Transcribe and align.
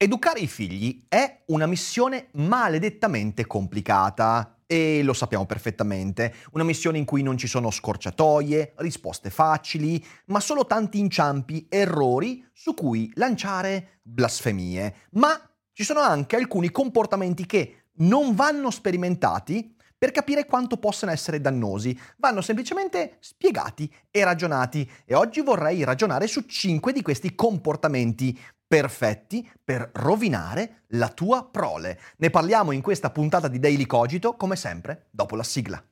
Educare 0.00 0.38
i 0.38 0.46
figli 0.46 1.06
è 1.08 1.42
una 1.46 1.66
missione 1.66 2.28
maledettamente 2.34 3.48
complicata. 3.48 4.60
E 4.64 5.02
lo 5.02 5.12
sappiamo 5.12 5.44
perfettamente, 5.44 6.34
una 6.52 6.62
missione 6.62 6.98
in 6.98 7.04
cui 7.04 7.24
non 7.24 7.36
ci 7.36 7.48
sono 7.48 7.72
scorciatoie, 7.72 8.74
risposte 8.76 9.28
facili, 9.28 10.04
ma 10.26 10.38
solo 10.38 10.66
tanti 10.66 11.00
inciampi, 11.00 11.66
errori 11.68 12.46
su 12.52 12.74
cui 12.74 13.10
lanciare 13.14 13.98
blasfemie. 14.02 14.94
Ma 15.12 15.36
ci 15.72 15.82
sono 15.82 15.98
anche 15.98 16.36
alcuni 16.36 16.70
comportamenti 16.70 17.44
che 17.44 17.86
non 17.94 18.36
vanno 18.36 18.70
sperimentati 18.70 19.74
per 19.98 20.12
capire 20.12 20.46
quanto 20.46 20.76
possano 20.76 21.10
essere 21.10 21.40
dannosi, 21.40 21.98
vanno 22.18 22.40
semplicemente 22.40 23.16
spiegati 23.18 23.92
e 24.12 24.22
ragionati 24.22 24.88
e 25.04 25.16
oggi 25.16 25.40
vorrei 25.40 25.82
ragionare 25.82 26.28
su 26.28 26.42
5 26.42 26.92
di 26.92 27.02
questi 27.02 27.34
comportamenti 27.34 28.38
perfetti 28.68 29.50
per 29.64 29.90
rovinare 29.94 30.82
la 30.88 31.08
tua 31.08 31.48
prole. 31.50 31.98
Ne 32.18 32.28
parliamo 32.28 32.72
in 32.72 32.82
questa 32.82 33.10
puntata 33.10 33.48
di 33.48 33.58
Daily 33.58 33.86
Cogito, 33.86 34.36
come 34.36 34.56
sempre, 34.56 35.06
dopo 35.10 35.34
la 35.34 35.42
sigla. 35.42 35.82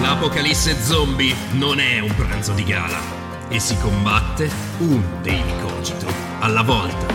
L'apocalisse 0.00 0.74
zombie 0.80 1.34
non 1.52 1.78
è 1.78 1.98
un 2.00 2.14
pranzo 2.14 2.52
di 2.54 2.64
gala 2.64 3.48
e 3.48 3.60
si 3.60 3.76
combatte 3.78 4.48
un 4.78 5.22
Daily 5.22 5.60
Cogito 5.60 6.06
alla 6.40 6.62
volta. 6.62 7.12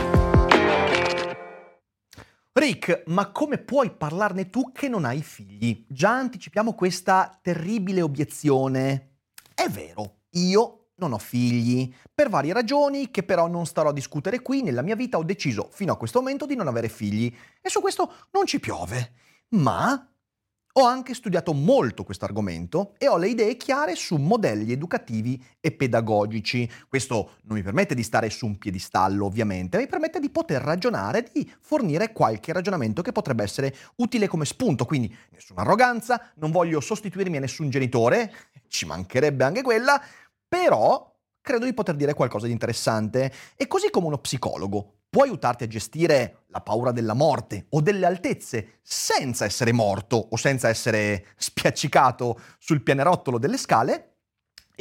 Rick, 2.52 3.04
ma 3.08 3.32
come 3.32 3.58
puoi 3.58 3.90
parlarne 3.92 4.50
tu 4.50 4.72
che 4.72 4.90
non 4.90 5.06
hai 5.06 5.22
figli? 5.22 5.86
Già 5.88 6.12
anticipiamo 6.12 6.74
questa 6.74 7.40
terribile 7.42 8.02
obiezione. 8.02 9.20
È 9.56 9.68
vero, 9.70 10.24
io 10.32 10.79
non 11.00 11.14
ho 11.14 11.18
figli. 11.18 11.94
Per 12.14 12.30
varie 12.30 12.54
ragioni, 12.54 13.12
che 13.12 13.24
però 13.24 13.48
non 13.48 13.66
starò 13.66 13.90
a 13.90 13.94
discutere 13.94 14.42
qui, 14.42 14.62
nella 14.62 14.82
mia 14.82 14.96
vita 14.96 15.18
ho 15.18 15.24
deciso 15.24 15.70
fino 15.72 15.94
a 15.94 15.98
questo 15.98 16.20
momento 16.20 16.46
di 16.46 16.56
non 16.56 16.68
avere 16.68 16.90
figli. 16.90 17.34
E 17.62 17.70
su 17.70 17.82
questo 17.82 18.14
non 18.32 18.46
ci 18.46 18.60
piove. 18.60 19.12
Ma 19.50 20.10
ho 20.74 20.86
anche 20.86 21.14
studiato 21.14 21.52
molto 21.54 22.04
questo 22.04 22.26
argomento 22.26 22.94
e 22.98 23.08
ho 23.08 23.18
le 23.18 23.30
idee 23.30 23.58
chiare 23.58 23.96
su 23.96 24.16
modelli 24.18 24.72
educativi 24.72 25.44
e 25.60 25.72
pedagogici. 25.72 26.70
Questo 26.88 27.32
non 27.44 27.58
mi 27.58 27.64
permette 27.64 27.96
di 27.96 28.04
stare 28.04 28.30
su 28.30 28.46
un 28.46 28.58
piedistallo, 28.58 29.26
ovviamente, 29.26 29.78
ma 29.78 29.84
mi 29.84 29.90
permette 29.90 30.20
di 30.20 30.30
poter 30.30 30.62
ragionare, 30.62 31.28
di 31.34 31.52
fornire 31.60 32.14
qualche 32.14 32.54
ragionamento 32.54 33.02
che 33.02 33.12
potrebbe 33.12 33.44
essere 33.44 33.76
utile 33.96 34.28
come 34.28 34.46
spunto. 34.46 34.86
Quindi 34.86 35.14
nessuna 35.32 35.62
arroganza, 35.62 36.32
non 36.36 36.52
voglio 36.52 36.80
sostituirmi 36.80 37.38
a 37.38 37.42
nessun 37.42 37.70
genitore, 37.70 38.32
ci 38.68 38.86
mancherebbe 38.86 39.44
anche 39.44 39.64
quella, 39.64 40.00
però 40.50 41.16
credo 41.42 41.66
di 41.66 41.74
poter 41.74 41.96
dire 41.96 42.14
qualcosa 42.14 42.48
di 42.48 42.52
interessante. 42.52 43.32
E 43.56 43.68
così 43.68 43.90
come 43.90 44.08
uno 44.08 44.18
psicologo 44.18 44.96
può 45.10 45.24
aiutarti 45.24 45.64
a 45.64 45.68
gestire 45.68 46.44
la 46.48 46.62
paura 46.62 46.92
della 46.92 47.14
morte 47.14 47.66
o 47.70 47.82
delle 47.82 48.06
altezze 48.06 48.80
senza 48.82 49.46
essere 49.46 49.72
morto 49.72 50.28
o 50.30 50.36
senza 50.36 50.70
essere 50.70 51.28
spiaccicato 51.38 52.40
sul 52.60 52.84
pianerottolo 52.84 53.40
delle 53.40 53.58
scale, 53.58 54.09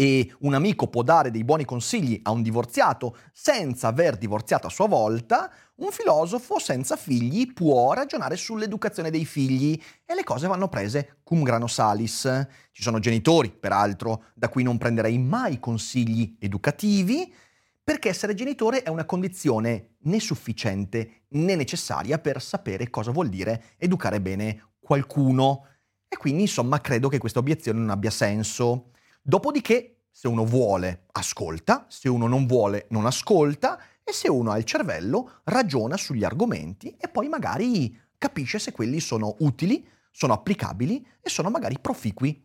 e 0.00 0.32
un 0.42 0.54
amico 0.54 0.86
può 0.86 1.03
dare 1.03 1.32
dei 1.32 1.42
buoni 1.42 1.64
consigli 1.64 2.20
a 2.22 2.31
un 2.31 2.41
divorziato 2.41 3.16
senza 3.32 3.88
aver 3.88 4.16
divorziato 4.16 4.69
a 4.69 4.70
sua 4.70 4.86
volta, 4.86 5.50
un 5.78 5.91
filosofo 5.91 6.60
senza 6.60 6.94
figli 6.94 7.53
può 7.53 7.92
ragionare 7.94 8.37
sull'educazione 8.37 9.10
dei 9.10 9.25
figli 9.25 9.76
e 10.04 10.14
le 10.14 10.22
cose 10.22 10.47
vanno 10.47 10.69
prese 10.69 11.16
cum 11.25 11.42
grano 11.42 11.66
salis. 11.66 12.47
Ci 12.70 12.81
sono 12.81 13.00
genitori, 13.00 13.50
peraltro, 13.50 14.26
da 14.34 14.48
cui 14.48 14.62
non 14.62 14.78
prenderei 14.78 15.19
mai 15.19 15.58
consigli 15.58 16.37
educativi, 16.38 17.34
perché 17.82 18.08
essere 18.08 18.34
genitore 18.34 18.84
è 18.84 18.91
una 18.91 19.04
condizione 19.04 19.97
né 20.03 20.20
sufficiente 20.20 21.22
né 21.31 21.56
necessaria 21.56 22.20
per 22.20 22.41
sapere 22.41 22.88
cosa 22.88 23.10
vuol 23.10 23.28
dire 23.28 23.75
educare 23.78 24.20
bene 24.20 24.75
qualcuno. 24.78 25.66
E 26.06 26.16
quindi, 26.16 26.42
insomma, 26.42 26.81
credo 26.81 27.08
che 27.08 27.19
questa 27.19 27.41
obiezione 27.41 27.81
non 27.81 27.91
abbia 27.91 28.10
senso. 28.10 28.92
Dopodiché, 29.21 30.05
se 30.11 30.29
uno 30.29 30.45
vuole, 30.45 31.05
ascolta, 31.12 31.87
se 31.89 32.09
uno 32.09 32.27
non 32.27 32.47
vuole, 32.47 32.87
non 32.91 33.06
ascolta, 33.06 33.79
e 34.03 34.12
se 34.12 34.29
uno 34.29 34.51
ha 34.51 34.59
il 34.59 34.65
cervello, 34.65 35.41
ragiona 35.45 35.97
sugli 35.97 36.25
argomenti 36.25 36.97
e 36.99 37.09
poi 37.09 37.29
magari 37.29 37.95
capisce 38.17 38.59
se 38.59 38.73
quelli 38.73 39.01
sono 39.01 39.37
utili, 39.41 39.87
sono 40.11 40.33
applicabili 40.33 41.06
e 41.21 41.29
sono 41.29 41.51
magari 41.51 41.79
proficui. 41.79 42.43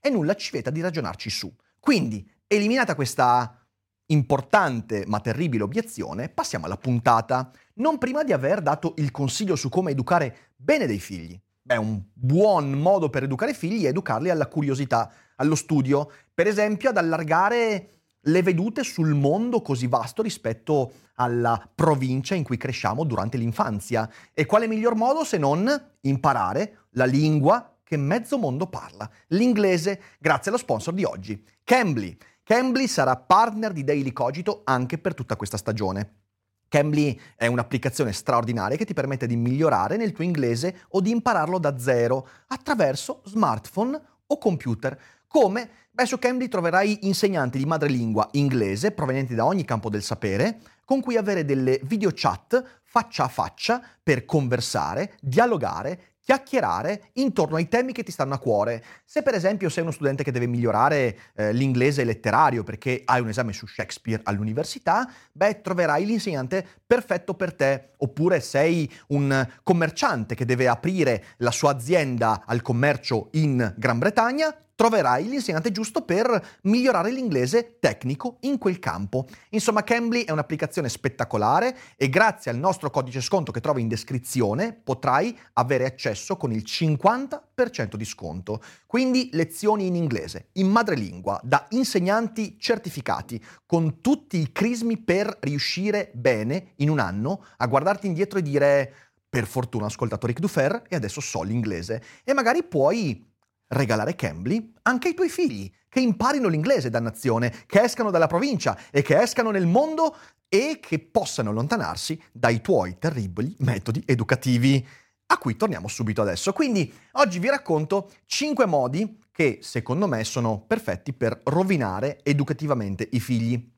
E 0.00 0.10
nulla 0.10 0.34
ci 0.34 0.50
vieta 0.50 0.70
di 0.70 0.80
ragionarci 0.80 1.30
su. 1.30 1.54
Quindi, 1.78 2.28
eliminata 2.46 2.94
questa 2.94 3.64
importante 4.06 5.04
ma 5.06 5.20
terribile 5.20 5.62
obiezione, 5.62 6.28
passiamo 6.28 6.66
alla 6.66 6.76
puntata, 6.76 7.50
non 7.74 7.98
prima 7.98 8.22
di 8.22 8.32
aver 8.32 8.60
dato 8.60 8.94
il 8.98 9.10
consiglio 9.10 9.56
su 9.56 9.68
come 9.68 9.92
educare 9.92 10.52
bene 10.56 10.86
dei 10.86 10.98
figli. 10.98 11.40
Beh, 11.62 11.76
un 11.76 12.02
buon 12.12 12.72
modo 12.72 13.08
per 13.08 13.22
educare 13.22 13.54
figli 13.54 13.84
è 13.84 13.88
educarli 13.88 14.28
alla 14.28 14.48
curiosità, 14.48 15.10
allo 15.36 15.54
studio, 15.54 16.10
per 16.32 16.46
esempio 16.46 16.90
ad 16.90 16.96
allargare 16.96 17.88
le 18.26 18.42
vedute 18.42 18.82
sul 18.82 19.14
mondo 19.14 19.60
così 19.60 19.86
vasto 19.86 20.22
rispetto 20.22 20.92
alla 21.16 21.68
provincia 21.74 22.34
in 22.34 22.42
cui 22.42 22.56
cresciamo 22.56 23.04
durante 23.04 23.36
l'infanzia. 23.36 24.10
E 24.32 24.46
quale 24.46 24.66
miglior 24.66 24.94
modo 24.94 25.24
se 25.24 25.38
non 25.38 25.90
imparare 26.00 26.86
la 26.90 27.04
lingua 27.04 27.76
che 27.82 27.96
mezzo 27.96 28.38
mondo 28.38 28.66
parla, 28.66 29.08
l'inglese, 29.28 30.00
grazie 30.18 30.50
allo 30.50 30.58
sponsor 30.58 30.94
di 30.94 31.04
oggi, 31.04 31.44
Cambly. 31.62 32.16
Cambly 32.42 32.86
sarà 32.86 33.16
partner 33.16 33.72
di 33.72 33.84
Daily 33.84 34.12
Cogito 34.12 34.62
anche 34.64 34.98
per 34.98 35.14
tutta 35.14 35.36
questa 35.36 35.56
stagione. 35.56 36.22
Cambly 36.68 37.18
è 37.36 37.46
un'applicazione 37.46 38.12
straordinaria 38.12 38.76
che 38.76 38.84
ti 38.84 38.94
permette 38.94 39.26
di 39.26 39.36
migliorare 39.36 39.96
nel 39.96 40.12
tuo 40.12 40.24
inglese 40.24 40.82
o 40.88 41.00
di 41.00 41.10
impararlo 41.10 41.58
da 41.58 41.78
zero 41.78 42.26
attraverso 42.48 43.22
smartphone 43.26 44.00
o 44.26 44.38
computer 44.38 44.98
come? 45.34 45.68
Beh, 45.90 46.06
su 46.06 46.16
Cambly 46.16 46.46
troverai 46.46 47.08
insegnanti 47.08 47.58
di 47.58 47.64
madrelingua 47.64 48.28
inglese 48.34 48.92
provenienti 48.92 49.34
da 49.34 49.44
ogni 49.44 49.64
campo 49.64 49.90
del 49.90 50.04
sapere, 50.04 50.60
con 50.84 51.00
cui 51.00 51.16
avere 51.16 51.44
delle 51.44 51.80
video 51.82 52.12
chat 52.14 52.62
faccia 52.84 53.24
a 53.24 53.28
faccia 53.28 53.82
per 54.00 54.26
conversare, 54.26 55.14
dialogare, 55.20 56.14
chiacchierare 56.20 57.10
intorno 57.14 57.56
ai 57.56 57.66
temi 57.66 57.92
che 57.92 58.04
ti 58.04 58.12
stanno 58.12 58.34
a 58.34 58.38
cuore. 58.38 58.84
Se 59.04 59.22
per 59.22 59.34
esempio 59.34 59.68
sei 59.70 59.82
uno 59.82 59.90
studente 59.90 60.22
che 60.22 60.30
deve 60.30 60.46
migliorare 60.46 61.18
eh, 61.34 61.52
l'inglese 61.52 62.04
letterario 62.04 62.62
perché 62.62 63.02
hai 63.04 63.20
un 63.20 63.28
esame 63.28 63.52
su 63.52 63.66
Shakespeare 63.66 64.22
all'università, 64.24 65.10
beh, 65.32 65.62
troverai 65.62 66.06
l'insegnante 66.06 66.64
perfetto 66.86 67.34
per 67.34 67.54
te. 67.54 67.90
Oppure 67.96 68.38
sei 68.38 68.88
un 69.08 69.44
commerciante 69.64 70.36
che 70.36 70.44
deve 70.44 70.68
aprire 70.68 71.24
la 71.38 71.50
sua 71.50 71.72
azienda 71.72 72.44
al 72.46 72.62
commercio 72.62 73.30
in 73.32 73.74
Gran 73.76 73.98
Bretagna, 73.98 74.56
troverai 74.74 75.28
l'insegnante 75.28 75.70
giusto 75.70 76.02
per 76.02 76.58
migliorare 76.62 77.10
l'inglese 77.10 77.78
tecnico 77.78 78.38
in 78.40 78.58
quel 78.58 78.78
campo. 78.78 79.26
Insomma, 79.50 79.84
Cambly 79.84 80.24
è 80.24 80.32
un'applicazione 80.32 80.88
spettacolare 80.88 81.76
e 81.96 82.08
grazie 82.08 82.50
al 82.50 82.58
nostro 82.58 82.90
codice 82.90 83.20
sconto 83.20 83.52
che 83.52 83.60
trovi 83.60 83.82
in 83.82 83.88
descrizione 83.88 84.72
potrai 84.72 85.36
avere 85.54 85.84
accesso 85.84 86.36
con 86.36 86.52
il 86.52 86.64
50% 86.66 87.94
di 87.94 88.04
sconto. 88.04 88.62
Quindi 88.86 89.30
lezioni 89.32 89.86
in 89.86 89.94
inglese, 89.94 90.48
in 90.54 90.68
madrelingua, 90.68 91.40
da 91.42 91.66
insegnanti 91.70 92.56
certificati, 92.58 93.42
con 93.66 94.00
tutti 94.00 94.38
i 94.38 94.52
crismi 94.52 94.98
per 94.98 95.38
riuscire 95.40 96.10
bene 96.14 96.72
in 96.76 96.90
un 96.90 96.98
anno 96.98 97.44
a 97.56 97.66
guardarti 97.66 98.06
indietro 98.06 98.38
e 98.38 98.42
dire 98.42 98.94
per 99.28 99.46
fortuna 99.46 99.84
ho 99.84 99.88
ascoltato 99.88 100.28
Rick 100.28 100.38
Dufer 100.38 100.84
e 100.88 100.94
adesso 100.94 101.20
so 101.20 101.42
l'inglese. 101.42 102.00
E 102.22 102.32
magari 102.32 102.62
puoi 102.62 103.32
regalare 103.74 104.14
Cambly 104.14 104.72
anche 104.82 105.08
ai 105.08 105.14
tuoi 105.14 105.28
figli, 105.28 105.70
che 105.88 106.00
imparino 106.00 106.48
l'inglese, 106.48 106.90
dannazione, 106.90 107.52
che 107.66 107.82
escano 107.82 108.10
dalla 108.10 108.26
provincia 108.26 108.76
e 108.90 109.02
che 109.02 109.20
escano 109.20 109.50
nel 109.50 109.66
mondo 109.66 110.16
e 110.48 110.78
che 110.80 110.98
possano 110.98 111.50
allontanarsi 111.50 112.20
dai 112.32 112.60
tuoi 112.60 112.96
terribili 112.98 113.54
metodi 113.58 114.02
educativi. 114.06 114.86
a 115.26 115.38
cui 115.38 115.56
torniamo 115.56 115.88
subito 115.88 116.20
adesso. 116.20 116.52
Quindi 116.52 116.92
oggi 117.12 117.38
vi 117.38 117.48
racconto 117.48 118.10
5 118.26 118.66
modi 118.66 119.18
che 119.32 119.58
secondo 119.62 120.06
me 120.06 120.22
sono 120.22 120.60
perfetti 120.60 121.14
per 121.14 121.40
rovinare 121.44 122.20
educativamente 122.22 123.08
i 123.10 123.20
figli. 123.20 123.72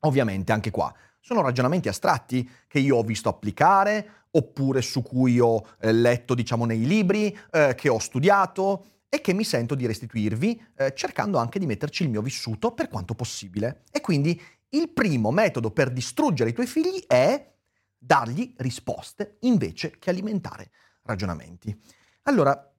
Ovviamente 0.00 0.52
anche 0.52 0.70
qua 0.70 0.94
sono 1.18 1.40
ragionamenti 1.42 1.88
astratti 1.88 2.48
che 2.66 2.78
io 2.78 2.96
ho 2.96 3.02
visto 3.02 3.28
applicare 3.28 4.26
oppure 4.32 4.82
su 4.82 5.02
cui 5.02 5.40
ho 5.40 5.64
eh, 5.80 5.92
letto 5.92 6.34
diciamo 6.34 6.64
nei 6.64 6.86
libri, 6.86 7.36
eh, 7.50 7.74
che 7.74 7.88
ho 7.88 7.98
studiato 7.98 8.84
e 9.12 9.20
che 9.20 9.34
mi 9.34 9.44
sento 9.44 9.74
di 9.74 9.86
restituirvi 9.86 10.62
eh, 10.76 10.94
cercando 10.94 11.36
anche 11.36 11.58
di 11.58 11.66
metterci 11.66 12.04
il 12.04 12.10
mio 12.10 12.22
vissuto 12.22 12.72
per 12.72 12.88
quanto 12.88 13.14
possibile. 13.14 13.82
E 13.90 14.00
quindi 14.00 14.40
il 14.70 14.88
primo 14.90 15.32
metodo 15.32 15.72
per 15.72 15.90
distruggere 15.90 16.50
i 16.50 16.52
tuoi 16.52 16.68
figli 16.68 17.04
è 17.06 17.52
dargli 17.98 18.54
risposte 18.58 19.36
invece 19.40 19.96
che 19.98 20.10
alimentare 20.10 20.70
ragionamenti. 21.02 21.76
Allora, 22.22 22.72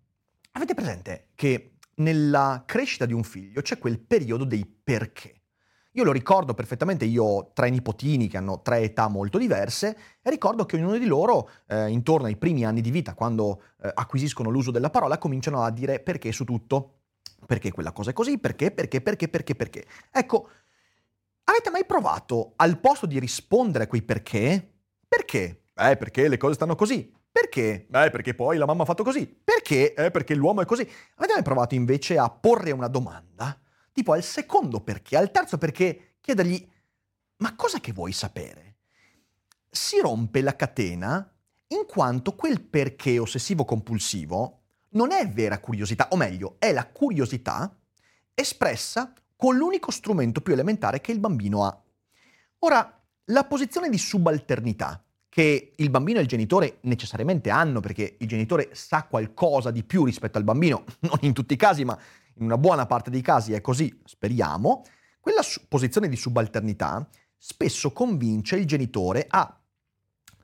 avete 0.51 0.73
presente 0.73 1.27
che 1.35 1.73
nella 1.95 2.63
crescita 2.65 3.05
di 3.05 3.13
un 3.13 3.23
figlio 3.23 3.61
c'è 3.61 3.77
quel 3.77 3.99
periodo 3.99 4.45
dei 4.45 4.65
perché. 4.65 5.40
Io 5.95 6.05
lo 6.05 6.13
ricordo 6.13 6.53
perfettamente, 6.53 7.03
io 7.03 7.23
ho 7.23 7.51
tre 7.53 7.69
nipotini 7.69 8.27
che 8.27 8.37
hanno 8.37 8.61
tre 8.61 8.79
età 8.79 9.09
molto 9.09 9.37
diverse 9.37 9.97
e 10.21 10.29
ricordo 10.29 10.65
che 10.65 10.77
ognuno 10.77 10.97
di 10.97 11.05
loro, 11.05 11.49
eh, 11.67 11.89
intorno 11.89 12.27
ai 12.27 12.37
primi 12.37 12.63
anni 12.63 12.79
di 12.79 12.91
vita, 12.91 13.13
quando 13.13 13.61
eh, 13.81 13.91
acquisiscono 13.93 14.49
l'uso 14.49 14.71
della 14.71 14.89
parola, 14.89 15.17
cominciano 15.17 15.63
a 15.63 15.69
dire 15.69 15.99
perché 15.99 16.31
su 16.31 16.45
tutto. 16.45 16.99
Perché 17.45 17.71
quella 17.71 17.91
cosa 17.91 18.11
è 18.11 18.13
così, 18.13 18.37
perché, 18.37 18.71
perché, 18.71 19.01
perché, 19.01 19.27
perché, 19.27 19.55
perché. 19.55 19.85
Ecco, 20.11 20.47
avete 21.45 21.69
mai 21.71 21.85
provato 21.85 22.53
al 22.55 22.79
posto 22.79 23.05
di 23.05 23.19
rispondere 23.19 23.83
a 23.83 23.87
quei 23.87 24.03
perché? 24.03 24.75
Perché? 25.07 25.63
Eh, 25.75 25.97
perché 25.97 26.29
le 26.29 26.37
cose 26.37 26.53
stanno 26.53 26.75
così. 26.75 27.11
Perché? 27.29 27.87
Eh, 27.91 28.09
perché 28.09 28.33
poi 28.33 28.57
la 28.57 28.65
mamma 28.65 28.83
ha 28.83 28.85
fatto 28.85 29.03
così. 29.03 29.27
Perché? 29.27 29.93
Eh, 29.93 30.11
perché 30.11 30.35
l'uomo 30.35 30.61
è 30.61 30.65
così. 30.65 30.87
Avete 31.15 31.33
mai 31.33 31.43
provato 31.43 31.75
invece 31.75 32.17
a 32.17 32.29
porre 32.29 32.71
una 32.71 32.87
domanda? 32.87 33.60
Tipo 33.91 34.13
al 34.13 34.23
secondo 34.23 34.81
perché, 34.81 35.17
al 35.17 35.31
terzo 35.31 35.57
perché, 35.57 36.15
chiedergli, 36.21 36.69
ma 37.37 37.55
cosa 37.55 37.79
che 37.79 37.91
vuoi 37.91 38.11
sapere? 38.11 38.77
Si 39.69 39.99
rompe 39.99 40.41
la 40.41 40.55
catena 40.55 41.31
in 41.67 41.85
quanto 41.87 42.35
quel 42.35 42.61
perché 42.61 43.17
ossessivo-compulsivo 43.19 44.59
non 44.89 45.11
è 45.11 45.27
vera 45.29 45.59
curiosità, 45.59 46.07
o 46.11 46.17
meglio, 46.17 46.55
è 46.59 46.71
la 46.71 46.87
curiosità 46.87 47.73
espressa 48.33 49.13
con 49.35 49.55
l'unico 49.55 49.91
strumento 49.91 50.41
più 50.41 50.53
elementare 50.53 51.01
che 51.01 51.11
il 51.11 51.19
bambino 51.19 51.65
ha. 51.65 51.81
Ora, 52.59 53.01
la 53.25 53.45
posizione 53.45 53.89
di 53.89 53.97
subalternità 53.97 55.03
che 55.29 55.71
il 55.77 55.89
bambino 55.89 56.19
e 56.19 56.23
il 56.23 56.27
genitore 56.27 56.79
necessariamente 56.81 57.49
hanno, 57.49 57.79
perché 57.79 58.17
il 58.19 58.27
genitore 58.27 58.69
sa 58.73 59.05
qualcosa 59.05 59.71
di 59.71 59.83
più 59.83 60.03
rispetto 60.03 60.37
al 60.37 60.43
bambino, 60.43 60.83
non 60.99 61.17
in 61.21 61.31
tutti 61.31 61.53
i 61.53 61.57
casi, 61.57 61.85
ma 61.85 61.97
in 62.41 62.47
una 62.47 62.57
buona 62.57 62.85
parte 62.85 63.09
dei 63.09 63.21
casi 63.21 63.53
è 63.53 63.61
così, 63.61 64.01
speriamo, 64.03 64.83
quella 65.19 65.41
posizione 65.67 66.09
di 66.09 66.15
subalternità 66.15 67.07
spesso 67.37 67.91
convince 67.93 68.55
il 68.55 68.65
genitore 68.65 69.25
a 69.29 69.59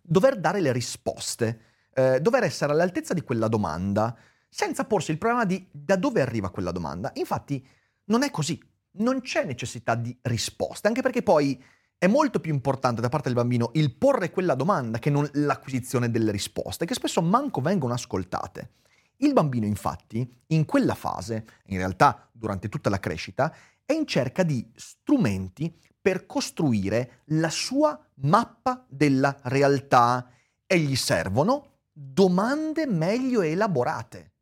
dover 0.02 0.40
dare 0.40 0.62
le 0.62 0.72
risposte, 0.72 1.62
eh, 1.94 2.22
dover 2.22 2.44
essere 2.44 2.72
all'altezza 2.72 3.14
di 3.14 3.22
quella 3.22 3.48
domanda, 3.48 4.16
senza 4.48 4.86
porsi 4.86 5.12
il 5.12 5.18
problema 5.18 5.46
di 5.46 5.68
da 5.72 5.96
dove 5.96 6.22
arriva 6.22 6.52
quella 6.52 6.72
domanda. 6.72 7.12
Infatti 7.16 7.68
non 8.06 8.24
è 8.24 8.30
così, 8.30 8.60
non 9.00 9.22
c'è 9.22 9.44
necessità 9.44 9.96
di 9.96 10.16
risposte, 10.22 10.88
anche 10.88 11.02
perché 11.02 11.24
poi 11.24 11.62
è 11.98 12.06
molto 12.06 12.40
più 12.40 12.54
importante 12.54 13.02
da 13.02 13.10
parte 13.10 13.30
del 13.30 13.38
bambino 13.38 13.72
il 13.74 13.96
porre 13.96 14.30
quella 14.30 14.54
domanda 14.54 15.00
che 15.00 15.10
non 15.10 15.28
l'acquisizione 15.34 16.12
delle 16.12 16.32
risposte, 16.32 16.86
che 16.86 16.94
spesso 16.94 17.24
manco 17.24 17.60
vengono 17.60 17.94
ascoltate. 17.94 18.74
Il 19.18 19.34
bambino 19.34 19.66
infatti, 19.66 20.30
in 20.48 20.66
quella 20.66 20.96
fase, 20.96 21.46
in 21.66 21.78
realtà 21.78 22.30
durante 22.32 22.70
tutta 22.70 22.90
la 22.90 23.00
crescita, 23.00 23.54
è 23.86 23.94
in 23.94 24.06
cerca 24.06 24.44
di 24.44 24.70
strumenti 24.76 25.76
per 26.00 26.26
costruire 26.26 27.22
la 27.26 27.50
sua 27.50 28.00
mappa 28.22 28.86
della 28.88 29.38
realtà 29.44 30.30
e 30.66 30.80
gli 30.80 30.96
servono 30.96 31.80
domande 31.92 32.86
meglio 32.86 33.42
elaborate. 33.42 34.34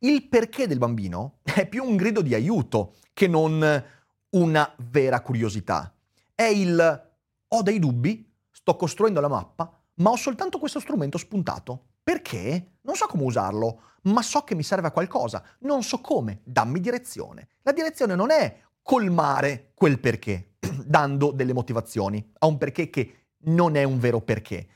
Il 0.00 0.28
perché 0.28 0.66
del 0.66 0.78
bambino 0.78 1.38
è 1.42 1.66
più 1.66 1.84
un 1.84 1.96
grido 1.96 2.20
di 2.20 2.34
aiuto 2.34 2.96
che 3.12 3.28
non 3.28 3.84
una 4.30 4.74
vera 4.76 5.20
curiosità 5.20 5.94
è 6.34 6.44
il 6.44 7.12
ho 7.46 7.62
dei 7.62 7.78
dubbi, 7.78 8.28
sto 8.50 8.74
costruendo 8.76 9.20
la 9.20 9.28
mappa, 9.28 9.70
ma 9.96 10.10
ho 10.10 10.16
soltanto 10.16 10.58
questo 10.58 10.80
strumento 10.80 11.18
spuntato. 11.18 11.84
Perché? 12.04 12.76
Non 12.82 12.94
so 12.94 13.06
come 13.06 13.24
usarlo, 13.24 13.80
ma 14.02 14.22
so 14.22 14.42
che 14.42 14.54
mi 14.54 14.62
serve 14.62 14.88
a 14.88 14.92
qualcosa. 14.92 15.42
Non 15.60 15.82
so 15.82 16.00
come, 16.00 16.40
dammi 16.44 16.78
direzione. 16.80 17.48
La 17.62 17.72
direzione 17.72 18.14
non 18.14 18.30
è 18.30 18.60
colmare 18.82 19.72
quel 19.74 19.98
perché, 19.98 20.56
dando 20.84 21.32
delle 21.32 21.54
motivazioni 21.54 22.32
a 22.40 22.46
un 22.46 22.58
perché 22.58 22.90
che 22.90 23.28
non 23.46 23.76
è 23.76 23.82
un 23.82 23.98
vero 23.98 24.20
perché, 24.20 24.68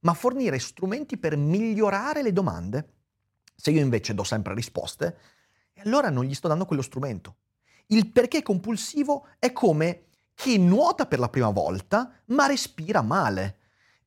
ma 0.00 0.14
fornire 0.14 0.58
strumenti 0.60 1.18
per 1.18 1.36
migliorare 1.36 2.22
le 2.22 2.32
domande. 2.32 2.94
Se 3.54 3.70
io 3.72 3.80
invece 3.80 4.14
do 4.14 4.22
sempre 4.22 4.54
risposte, 4.54 5.18
allora 5.82 6.08
non 6.08 6.24
gli 6.24 6.34
sto 6.34 6.48
dando 6.48 6.64
quello 6.64 6.82
strumento. 6.82 7.36
Il 7.86 8.10
perché 8.10 8.42
compulsivo 8.42 9.26
è 9.38 9.52
come 9.52 10.04
chi 10.34 10.58
nuota 10.58 11.06
per 11.06 11.18
la 11.18 11.28
prima 11.28 11.50
volta 11.50 12.12
ma 12.26 12.46
respira 12.46 13.02
male. 13.02 13.58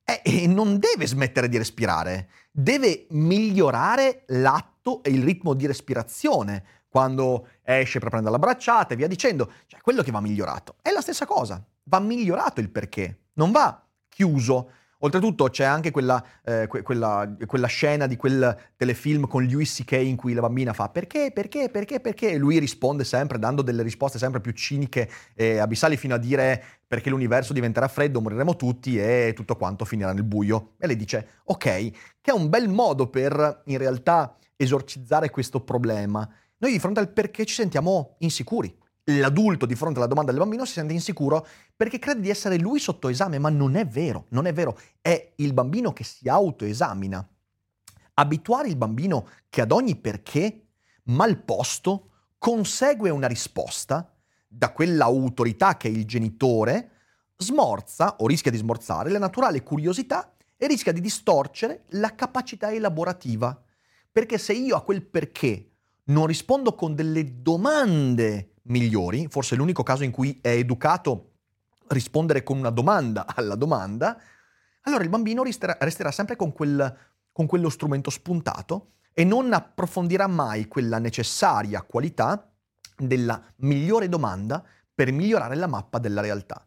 E, 0.04 0.20
e 0.22 0.46
non 0.46 0.78
deve 0.78 1.06
smettere 1.06 1.48
di 1.48 1.56
respirare, 1.56 2.28
deve 2.50 3.06
migliorare 3.10 4.24
l'atto 4.28 5.02
e 5.02 5.10
il 5.10 5.22
ritmo 5.22 5.54
di 5.54 5.66
respirazione 5.66 6.82
quando 6.88 7.48
esce 7.62 7.98
per 7.98 8.10
prendere 8.10 8.32
la 8.32 8.38
bracciata 8.38 8.94
e 8.94 8.96
via 8.96 9.08
dicendo. 9.08 9.50
Cioè, 9.66 9.80
quello 9.80 10.02
che 10.02 10.10
va 10.10 10.20
migliorato. 10.20 10.76
È 10.82 10.90
la 10.90 11.00
stessa 11.00 11.26
cosa, 11.26 11.64
va 11.84 11.98
migliorato 12.00 12.60
il 12.60 12.70
perché, 12.70 13.24
non 13.34 13.50
va 13.50 13.84
chiuso 14.08 14.70
Oltretutto 15.04 15.50
c'è 15.50 15.64
anche 15.64 15.90
quella, 15.90 16.24
eh, 16.42 16.66
que- 16.66 16.80
quella, 16.80 17.30
quella, 17.44 17.66
scena 17.66 18.06
di 18.06 18.16
quel 18.16 18.56
telefilm 18.74 19.26
con 19.26 19.44
Louis 19.44 19.70
C.K. 19.70 19.92
in 19.92 20.16
cui 20.16 20.32
la 20.32 20.40
bambina 20.40 20.72
fa 20.72 20.88
perché, 20.88 21.30
perché, 21.30 21.68
perché, 21.68 22.00
perché? 22.00 22.30
E 22.30 22.38
lui 22.38 22.58
risponde 22.58 23.04
sempre 23.04 23.38
dando 23.38 23.60
delle 23.60 23.82
risposte 23.82 24.16
sempre 24.16 24.40
più 24.40 24.52
ciniche 24.52 25.10
e 25.34 25.58
abissali 25.58 25.98
fino 25.98 26.14
a 26.14 26.18
dire 26.18 26.62
perché 26.86 27.10
l'universo 27.10 27.52
diventerà 27.52 27.86
freddo, 27.86 28.22
moriremo 28.22 28.56
tutti 28.56 28.98
e 28.98 29.34
tutto 29.36 29.56
quanto 29.56 29.84
finirà 29.84 30.14
nel 30.14 30.24
buio. 30.24 30.72
E 30.78 30.86
lei 30.86 30.96
dice 30.96 31.40
ok, 31.44 31.60
che 31.60 32.30
è 32.30 32.32
un 32.32 32.48
bel 32.48 32.70
modo 32.70 33.10
per 33.10 33.60
in 33.66 33.76
realtà 33.76 34.38
esorcizzare 34.56 35.28
questo 35.28 35.60
problema. 35.60 36.26
Noi 36.56 36.72
di 36.72 36.78
fronte 36.78 37.00
al 37.00 37.12
perché 37.12 37.44
ci 37.44 37.54
sentiamo 37.54 38.16
insicuri 38.20 38.74
l'adulto 39.04 39.66
di 39.66 39.74
fronte 39.74 39.98
alla 39.98 40.08
domanda 40.08 40.30
del 40.30 40.40
bambino 40.40 40.64
si 40.64 40.72
sente 40.72 40.92
insicuro 40.92 41.46
perché 41.76 41.98
crede 41.98 42.20
di 42.20 42.30
essere 42.30 42.58
lui 42.58 42.78
sotto 42.78 43.08
esame, 43.08 43.38
ma 43.38 43.50
non 43.50 43.76
è 43.76 43.86
vero, 43.86 44.26
non 44.30 44.46
è 44.46 44.52
vero, 44.52 44.78
è 45.00 45.32
il 45.36 45.52
bambino 45.52 45.92
che 45.92 46.04
si 46.04 46.28
autoesamina. 46.28 47.26
Abituare 48.14 48.68
il 48.68 48.76
bambino 48.76 49.28
che 49.50 49.60
ad 49.60 49.72
ogni 49.72 49.96
perché 49.96 50.66
mal 51.04 51.36
posto 51.38 52.10
consegue 52.38 53.10
una 53.10 53.26
risposta 53.26 54.08
da 54.46 54.72
quella 54.72 55.04
autorità 55.04 55.76
che 55.76 55.88
è 55.88 55.90
il 55.90 56.06
genitore, 56.06 56.90
smorza 57.36 58.16
o 58.18 58.26
rischia 58.26 58.52
di 58.52 58.56
smorzare 58.56 59.10
la 59.10 59.18
naturale 59.18 59.62
curiosità 59.62 60.34
e 60.56 60.68
rischia 60.68 60.92
di 60.92 61.00
distorcere 61.00 61.84
la 61.90 62.14
capacità 62.14 62.72
elaborativa. 62.72 63.60
Perché 64.12 64.38
se 64.38 64.52
io 64.52 64.76
a 64.76 64.84
quel 64.84 65.02
perché 65.02 65.70
non 66.04 66.26
rispondo 66.26 66.74
con 66.74 66.94
delle 66.94 67.42
domande 67.42 68.53
migliori, 68.64 69.26
forse 69.28 69.56
l'unico 69.56 69.82
caso 69.82 70.04
in 70.04 70.10
cui 70.10 70.38
è 70.40 70.48
educato 70.48 71.32
rispondere 71.88 72.42
con 72.42 72.58
una 72.58 72.70
domanda 72.70 73.26
alla 73.34 73.56
domanda, 73.56 74.18
allora 74.82 75.02
il 75.02 75.08
bambino 75.08 75.42
resterà, 75.42 75.76
resterà 75.80 76.10
sempre 76.10 76.36
con, 76.36 76.52
quel, 76.52 76.96
con 77.32 77.46
quello 77.46 77.68
strumento 77.68 78.10
spuntato 78.10 78.92
e 79.12 79.24
non 79.24 79.52
approfondirà 79.52 80.26
mai 80.26 80.66
quella 80.66 80.98
necessaria 80.98 81.82
qualità 81.82 82.50
della 82.96 83.42
migliore 83.56 84.08
domanda 84.08 84.62
per 84.94 85.10
migliorare 85.12 85.54
la 85.56 85.66
mappa 85.66 85.98
della 85.98 86.20
realtà. 86.20 86.64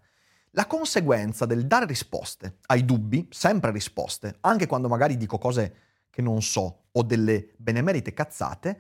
La 0.52 0.66
conseguenza 0.66 1.46
del 1.46 1.68
dare 1.68 1.86
risposte 1.86 2.58
ai 2.68 2.84
dubbi, 2.84 3.28
sempre 3.30 3.72
risposte, 3.72 4.38
anche 4.42 4.66
quando 4.66 4.88
magari 4.88 5.16
dico 5.16 5.38
cose 5.38 5.76
che 6.10 6.22
non 6.22 6.42
so 6.42 6.86
o 6.92 7.04
delle 7.04 7.54
benemerite 7.58 8.14
cazzate, 8.14 8.80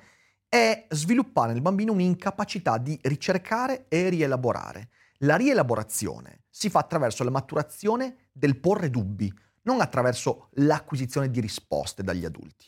è 0.50 0.88
sviluppare 0.90 1.54
nel 1.54 1.62
bambino 1.62 1.92
un'incapacità 1.92 2.78
di 2.78 2.98
ricercare 3.04 3.86
e 3.88 4.10
rielaborare. 4.10 4.90
La 5.22 5.36
rielaborazione 5.36 6.44
si 6.50 6.70
fa 6.70 6.80
attraverso 6.80 7.24
la 7.24 7.30
maturazione 7.30 8.30
del 8.32 8.58
porre 8.58 8.90
dubbi, 8.90 9.32
non 9.64 9.82
attraverso 9.82 10.50
l'acquisizione 10.54 11.30
di 11.30 11.42
risposte 11.42 12.04
dagli 12.04 12.26
adulti. 12.26 12.66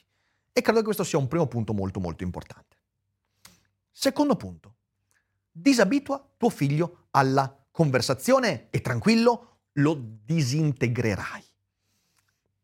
E 0.52 0.62
credo 0.62 0.80
che 0.80 0.86
questo 0.86 1.04
sia 1.04 1.18
un 1.18 1.28
primo 1.28 1.48
punto 1.48 1.74
molto 1.74 2.00
molto 2.00 2.24
importante. 2.24 2.78
Secondo 3.92 4.36
punto, 4.36 4.76
disabitua 5.52 6.26
tuo 6.38 6.50
figlio 6.50 7.08
alla 7.12 7.56
conversazione 7.72 8.68
e 8.70 8.82
tranquillo 8.82 9.60
lo 9.74 9.98
disintegrerai. 10.26 11.44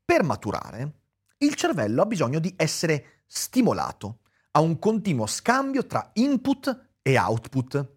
Per 0.04 0.24
maturare 0.24 0.94
Il 1.38 1.56
cervello 1.56 2.02
ha 2.02 2.06
bisogno 2.06 2.40
di 2.40 2.54
essere 2.58 3.24
stimolato, 3.26 4.20
a 4.56 4.62
un 4.62 4.80
continuo 4.80 5.26
scambio 5.28 5.86
tra 5.86 6.12
input 6.14 6.94
e 7.02 7.18
output. 7.18 7.94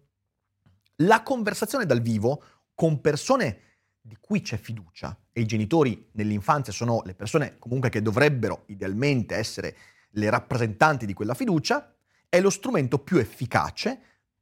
La 0.97 1.23
conversazione 1.23 1.85
dal 1.85 2.01
vivo 2.01 2.43
con 2.75 2.99
persone 2.99 3.61
di 4.01 4.17
cui 4.19 4.41
c'è 4.41 4.57
fiducia, 4.57 5.17
e 5.31 5.41
i 5.41 5.45
genitori 5.45 6.09
nell'infanzia 6.13 6.73
sono 6.73 7.01
le 7.05 7.13
persone 7.13 7.57
comunque 7.59 7.89
che 7.89 8.01
dovrebbero 8.01 8.63
idealmente 8.67 9.35
essere 9.35 9.75
le 10.11 10.29
rappresentanti 10.29 11.05
di 11.05 11.13
quella 11.13 11.33
fiducia, 11.33 11.95
è 12.27 12.41
lo 12.41 12.49
strumento 12.49 12.99
più 12.99 13.17
efficace, 13.17 13.99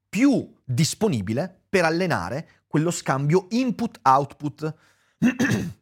più 0.09 0.55
disponibile 0.63 1.65
per 1.69 1.85
allenare 1.85 2.63
quello 2.67 2.89
scambio 2.89 3.45
input-output. 3.49 4.75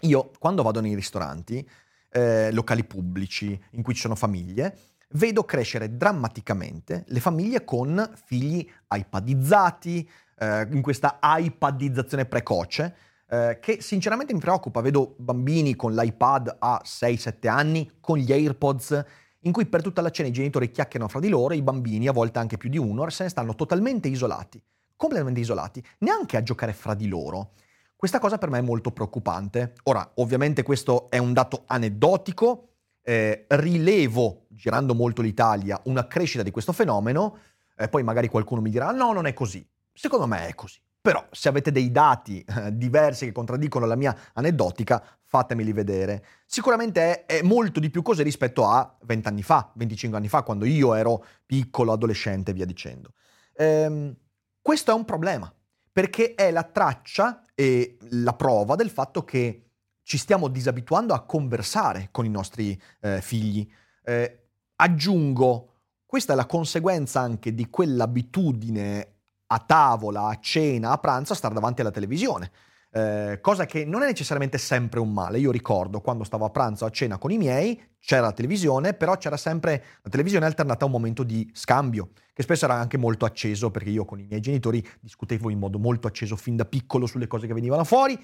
Io 0.00 0.30
quando 0.38 0.62
vado 0.62 0.80
nei 0.80 0.94
ristoranti, 0.94 1.66
eh, 2.10 2.52
locali 2.52 2.84
pubblici 2.84 3.58
in 3.70 3.82
cui 3.82 3.94
ci 3.94 4.00
sono 4.00 4.16
famiglie, 4.16 4.91
vedo 5.12 5.44
crescere 5.44 5.96
drammaticamente 5.96 7.04
le 7.08 7.20
famiglie 7.20 7.64
con 7.64 8.10
figli 8.24 8.66
iPadizzati, 8.88 10.08
eh, 10.38 10.68
in 10.70 10.82
questa 10.82 11.18
iPadizzazione 11.22 12.26
precoce, 12.26 12.96
eh, 13.28 13.58
che 13.60 13.80
sinceramente 13.80 14.32
mi 14.32 14.40
preoccupa. 14.40 14.80
Vedo 14.80 15.14
bambini 15.18 15.74
con 15.76 15.94
l'iPad 15.94 16.56
a 16.58 16.82
6-7 16.84 17.48
anni, 17.48 17.90
con 18.00 18.18
gli 18.18 18.32
AirPods, 18.32 19.04
in 19.40 19.52
cui 19.52 19.66
per 19.66 19.82
tutta 19.82 20.02
la 20.02 20.10
cena 20.10 20.28
i 20.28 20.32
genitori 20.32 20.70
chiacchierano 20.70 21.10
fra 21.10 21.20
di 21.20 21.28
loro, 21.28 21.54
i 21.54 21.62
bambini, 21.62 22.08
a 22.08 22.12
volte 22.12 22.38
anche 22.38 22.56
più 22.56 22.68
di 22.68 22.78
uno, 22.78 23.08
se 23.10 23.24
ne 23.24 23.28
stanno 23.28 23.54
totalmente 23.54 24.08
isolati, 24.08 24.62
completamente 24.96 25.40
isolati, 25.40 25.84
neanche 25.98 26.36
a 26.36 26.42
giocare 26.42 26.72
fra 26.72 26.94
di 26.94 27.08
loro. 27.08 27.52
Questa 27.96 28.18
cosa 28.18 28.38
per 28.38 28.50
me 28.50 28.58
è 28.58 28.62
molto 28.62 28.90
preoccupante. 28.90 29.74
Ora, 29.84 30.12
ovviamente 30.16 30.62
questo 30.62 31.08
è 31.08 31.18
un 31.18 31.32
dato 31.32 31.62
aneddotico, 31.66 32.71
eh, 33.02 33.44
rilevo, 33.48 34.46
girando 34.48 34.94
molto 34.94 35.22
l'Italia, 35.22 35.80
una 35.84 36.06
crescita 36.06 36.42
di 36.42 36.50
questo 36.50 36.72
fenomeno, 36.72 37.38
eh, 37.76 37.88
poi 37.88 38.02
magari 38.02 38.28
qualcuno 38.28 38.60
mi 38.60 38.70
dirà 38.70 38.90
no, 38.90 39.12
non 39.12 39.26
è 39.26 39.32
così. 39.32 39.66
Secondo 39.92 40.26
me 40.26 40.46
è 40.46 40.54
così. 40.54 40.80
Però 41.00 41.26
se 41.32 41.48
avete 41.48 41.72
dei 41.72 41.90
dati 41.90 42.44
eh, 42.44 42.76
diversi 42.76 43.24
che 43.26 43.32
contraddicono 43.32 43.86
la 43.86 43.96
mia 43.96 44.16
aneddotica, 44.34 45.02
fatemeli 45.24 45.72
vedere. 45.72 46.24
Sicuramente 46.46 47.24
è, 47.24 47.38
è 47.38 47.42
molto 47.42 47.80
di 47.80 47.90
più 47.90 48.02
così 48.02 48.22
rispetto 48.22 48.66
a 48.68 48.96
20 49.02 49.26
anni 49.26 49.42
fa, 49.42 49.72
25 49.74 50.16
anni 50.16 50.28
fa, 50.28 50.42
quando 50.42 50.64
io 50.64 50.94
ero 50.94 51.24
piccolo, 51.44 51.90
adolescente 51.90 52.52
e 52.52 52.54
via 52.54 52.66
dicendo. 52.66 53.14
Ehm, 53.56 54.14
questo 54.60 54.92
è 54.92 54.94
un 54.94 55.04
problema, 55.04 55.52
perché 55.90 56.34
è 56.36 56.52
la 56.52 56.62
traccia 56.62 57.42
e 57.54 57.96
la 58.10 58.34
prova 58.34 58.76
del 58.76 58.90
fatto 58.90 59.24
che 59.24 59.71
ci 60.12 60.18
stiamo 60.18 60.48
disabituando 60.48 61.14
a 61.14 61.22
conversare 61.22 62.08
con 62.10 62.26
i 62.26 62.28
nostri 62.28 62.78
eh, 63.00 63.22
figli. 63.22 63.66
Eh, 64.04 64.40
aggiungo, 64.76 65.70
questa 66.04 66.34
è 66.34 66.36
la 66.36 66.44
conseguenza 66.44 67.20
anche 67.20 67.54
di 67.54 67.70
quell'abitudine 67.70 69.14
a 69.46 69.58
tavola, 69.60 70.26
a 70.26 70.38
cena, 70.38 70.90
a 70.90 70.98
pranzo, 70.98 71.32
a 71.32 71.36
stare 71.36 71.54
davanti 71.54 71.80
alla 71.80 71.90
televisione. 71.90 72.50
Eh, 72.90 73.38
cosa 73.40 73.64
che 73.64 73.86
non 73.86 74.02
è 74.02 74.06
necessariamente 74.06 74.58
sempre 74.58 75.00
un 75.00 75.14
male. 75.14 75.38
Io 75.38 75.50
ricordo 75.50 76.02
quando 76.02 76.24
stavo 76.24 76.44
a 76.44 76.50
pranzo, 76.50 76.84
a 76.84 76.90
cena 76.90 77.16
con 77.16 77.30
i 77.30 77.38
miei, 77.38 77.80
c'era 77.98 78.20
la 78.20 78.32
televisione, 78.32 78.92
però 78.92 79.16
c'era 79.16 79.38
sempre 79.38 79.82
la 80.02 80.10
televisione 80.10 80.44
alternata 80.44 80.84
a 80.84 80.88
un 80.88 80.92
momento 80.92 81.22
di 81.22 81.50
scambio, 81.54 82.10
che 82.34 82.42
spesso 82.42 82.66
era 82.66 82.74
anche 82.74 82.98
molto 82.98 83.24
acceso, 83.24 83.70
perché 83.70 83.88
io 83.88 84.04
con 84.04 84.20
i 84.20 84.26
miei 84.26 84.42
genitori 84.42 84.86
discutevo 85.00 85.48
in 85.48 85.58
modo 85.58 85.78
molto 85.78 86.06
acceso 86.06 86.36
fin 86.36 86.54
da 86.54 86.66
piccolo 86.66 87.06
sulle 87.06 87.26
cose 87.26 87.46
che 87.46 87.54
venivano 87.54 87.84
fuori 87.84 88.22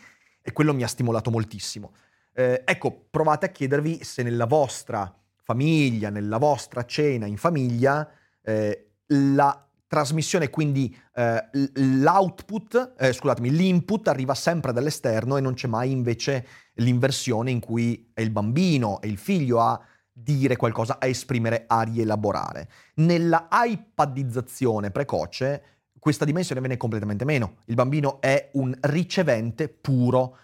e 0.49 0.53
quello 0.53 0.73
mi 0.73 0.83
ha 0.83 0.87
stimolato 0.87 1.31
moltissimo. 1.31 1.93
Eh, 2.33 2.63
ecco, 2.65 3.07
provate 3.11 3.45
a 3.45 3.49
chiedervi 3.51 4.03
se 4.03 4.23
nella 4.23 4.47
vostra 4.47 5.15
famiglia, 5.43 6.09
nella 6.09 6.39
vostra 6.39 6.87
cena 6.87 7.27
in 7.27 7.37
famiglia, 7.37 8.11
eh, 8.43 8.93
la 9.09 9.69
trasmissione, 9.87 10.49
quindi 10.49 10.97
eh, 11.15 11.51
l'output, 11.75 12.95
eh, 12.99 13.13
scusatemi, 13.13 13.51
l'input 13.51 14.09
arriva 14.09 14.35
sempre 14.35 14.73
dall'esterno 14.73 15.37
e 15.37 15.43
non 15.43 15.53
c'è 15.53 15.69
mai 15.69 15.91
invece 15.91 16.47
l'inversione 16.77 17.51
in 17.51 17.61
cui 17.61 18.11
è 18.15 18.23
il 18.23 18.31
bambino 18.31 19.03
e 19.03 19.09
il 19.09 19.19
figlio 19.19 19.61
a 19.61 19.79
dire 20.11 20.57
qualcosa, 20.57 20.97
a 20.99 21.07
esprimere, 21.07 21.65
a 21.67 21.83
rielaborare. 21.83 22.71
Nella 22.95 23.49
iPadizzazione 23.51 24.91
precoce 24.91 25.78
questa 25.99 26.25
dimensione 26.25 26.61
viene 26.61 26.77
completamente 26.77 27.25
meno. 27.25 27.57
Il 27.67 27.75
bambino 27.75 28.21
è 28.21 28.51
un 28.53 28.77
ricevente 28.81 29.69
puro 29.69 30.37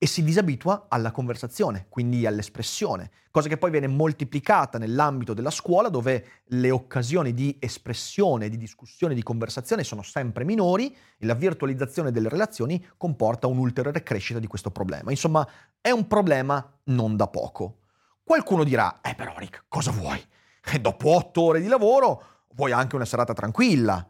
e 0.00 0.06
si 0.06 0.22
disabitua 0.22 0.86
alla 0.88 1.10
conversazione, 1.10 1.86
quindi 1.88 2.24
all'espressione, 2.24 3.10
cosa 3.32 3.48
che 3.48 3.56
poi 3.58 3.72
viene 3.72 3.88
moltiplicata 3.88 4.78
nell'ambito 4.78 5.34
della 5.34 5.50
scuola 5.50 5.88
dove 5.88 6.42
le 6.44 6.70
occasioni 6.70 7.34
di 7.34 7.56
espressione, 7.58 8.48
di 8.48 8.56
discussione, 8.56 9.14
di 9.14 9.24
conversazione 9.24 9.82
sono 9.82 10.02
sempre 10.02 10.44
minori 10.44 10.94
e 11.18 11.26
la 11.26 11.34
virtualizzazione 11.34 12.12
delle 12.12 12.28
relazioni 12.28 12.86
comporta 12.96 13.48
un'ulteriore 13.48 14.04
crescita 14.04 14.38
di 14.38 14.46
questo 14.46 14.70
problema. 14.70 15.10
Insomma, 15.10 15.46
è 15.80 15.90
un 15.90 16.06
problema 16.06 16.64
non 16.84 17.16
da 17.16 17.26
poco. 17.26 17.78
Qualcuno 18.22 18.62
dirà, 18.62 19.00
eh 19.02 19.16
però 19.16 19.34
Rick, 19.36 19.64
cosa 19.66 19.90
vuoi? 19.90 20.22
E 20.70 20.78
dopo 20.78 21.10
otto 21.10 21.42
ore 21.42 21.60
di 21.60 21.66
lavoro 21.66 22.44
vuoi 22.54 22.70
anche 22.70 22.94
una 22.94 23.04
serata 23.04 23.32
tranquilla. 23.32 24.08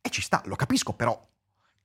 E 0.00 0.10
ci 0.10 0.22
sta, 0.22 0.42
lo 0.46 0.56
capisco, 0.56 0.92
però 0.92 1.28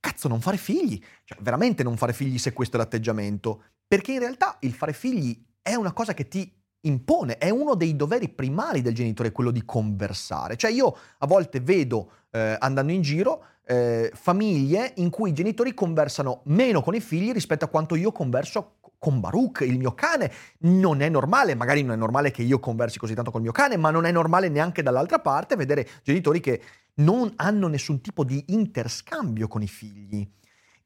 cazzo, 0.00 0.28
non 0.28 0.40
fare 0.40 0.56
figli. 0.56 1.02
Cioè, 1.24 1.38
veramente 1.40 1.82
non 1.82 1.96
fare 1.96 2.12
figli 2.12 2.38
se 2.38 2.52
questo 2.52 2.76
è 2.76 2.78
l'atteggiamento. 2.78 3.62
Perché 3.86 4.12
in 4.12 4.20
realtà 4.20 4.56
il 4.60 4.72
fare 4.72 4.92
figli 4.92 5.38
è 5.62 5.74
una 5.74 5.92
cosa 5.92 6.14
che 6.14 6.28
ti 6.28 6.52
impone, 6.86 7.38
è 7.38 7.50
uno 7.50 7.74
dei 7.74 7.96
doveri 7.96 8.28
primari 8.28 8.80
del 8.80 8.94
genitore 8.94 9.32
quello 9.32 9.50
di 9.50 9.64
conversare. 9.64 10.56
Cioè 10.56 10.70
io 10.70 10.96
a 11.18 11.26
volte 11.26 11.60
vedo 11.60 12.10
eh, 12.30 12.56
andando 12.58 12.92
in 12.92 13.02
giro 13.02 13.44
eh, 13.66 14.10
famiglie 14.14 14.92
in 14.96 15.10
cui 15.10 15.30
i 15.30 15.34
genitori 15.34 15.74
conversano 15.74 16.42
meno 16.44 16.82
con 16.82 16.94
i 16.94 17.00
figli 17.00 17.32
rispetto 17.32 17.64
a 17.64 17.68
quanto 17.68 17.96
io 17.96 18.12
converso 18.12 18.75
con 18.98 19.20
Baruch, 19.20 19.60
il 19.60 19.78
mio 19.78 19.92
cane. 19.92 20.32
Non 20.60 21.00
è 21.00 21.08
normale, 21.08 21.54
magari 21.54 21.82
non 21.82 21.94
è 21.94 21.96
normale 21.96 22.30
che 22.30 22.42
io 22.42 22.58
conversi 22.58 22.98
così 22.98 23.14
tanto 23.14 23.30
col 23.30 23.42
mio 23.42 23.52
cane, 23.52 23.76
ma 23.76 23.90
non 23.90 24.04
è 24.04 24.12
normale 24.12 24.48
neanche 24.48 24.82
dall'altra 24.82 25.18
parte 25.18 25.56
vedere 25.56 25.86
genitori 26.02 26.40
che 26.40 26.62
non 26.96 27.32
hanno 27.36 27.68
nessun 27.68 28.00
tipo 28.00 28.24
di 28.24 28.42
interscambio 28.48 29.48
con 29.48 29.62
i 29.62 29.68
figli. 29.68 30.28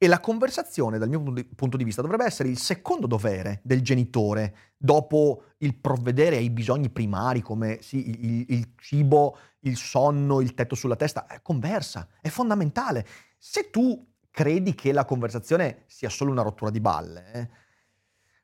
E 0.02 0.06
la 0.06 0.18
conversazione, 0.18 0.96
dal 0.96 1.10
mio 1.10 1.22
punto 1.54 1.76
di 1.76 1.84
vista, 1.84 2.00
dovrebbe 2.00 2.24
essere 2.24 2.48
il 2.48 2.56
secondo 2.56 3.06
dovere 3.06 3.60
del 3.62 3.82
genitore, 3.82 4.54
dopo 4.74 5.42
il 5.58 5.76
provvedere 5.76 6.36
ai 6.36 6.48
bisogni 6.48 6.88
primari 6.88 7.42
come 7.42 7.80
sì, 7.82 8.08
il, 8.08 8.46
il, 8.48 8.72
cibo, 8.76 9.36
il 9.60 9.76
sonno, 9.76 10.40
il 10.40 10.54
tetto 10.54 10.74
sulla 10.74 10.96
testa. 10.96 11.26
Eh, 11.26 11.42
conversa, 11.42 12.08
è 12.22 12.30
fondamentale. 12.30 13.06
Se 13.36 13.68
tu 13.68 14.06
credi 14.30 14.74
che 14.74 14.92
la 14.92 15.04
conversazione 15.04 15.84
sia 15.86 16.08
solo 16.08 16.30
una 16.30 16.40
rottura 16.40 16.70
di 16.70 16.80
balle, 16.80 17.32
eh, 17.32 17.48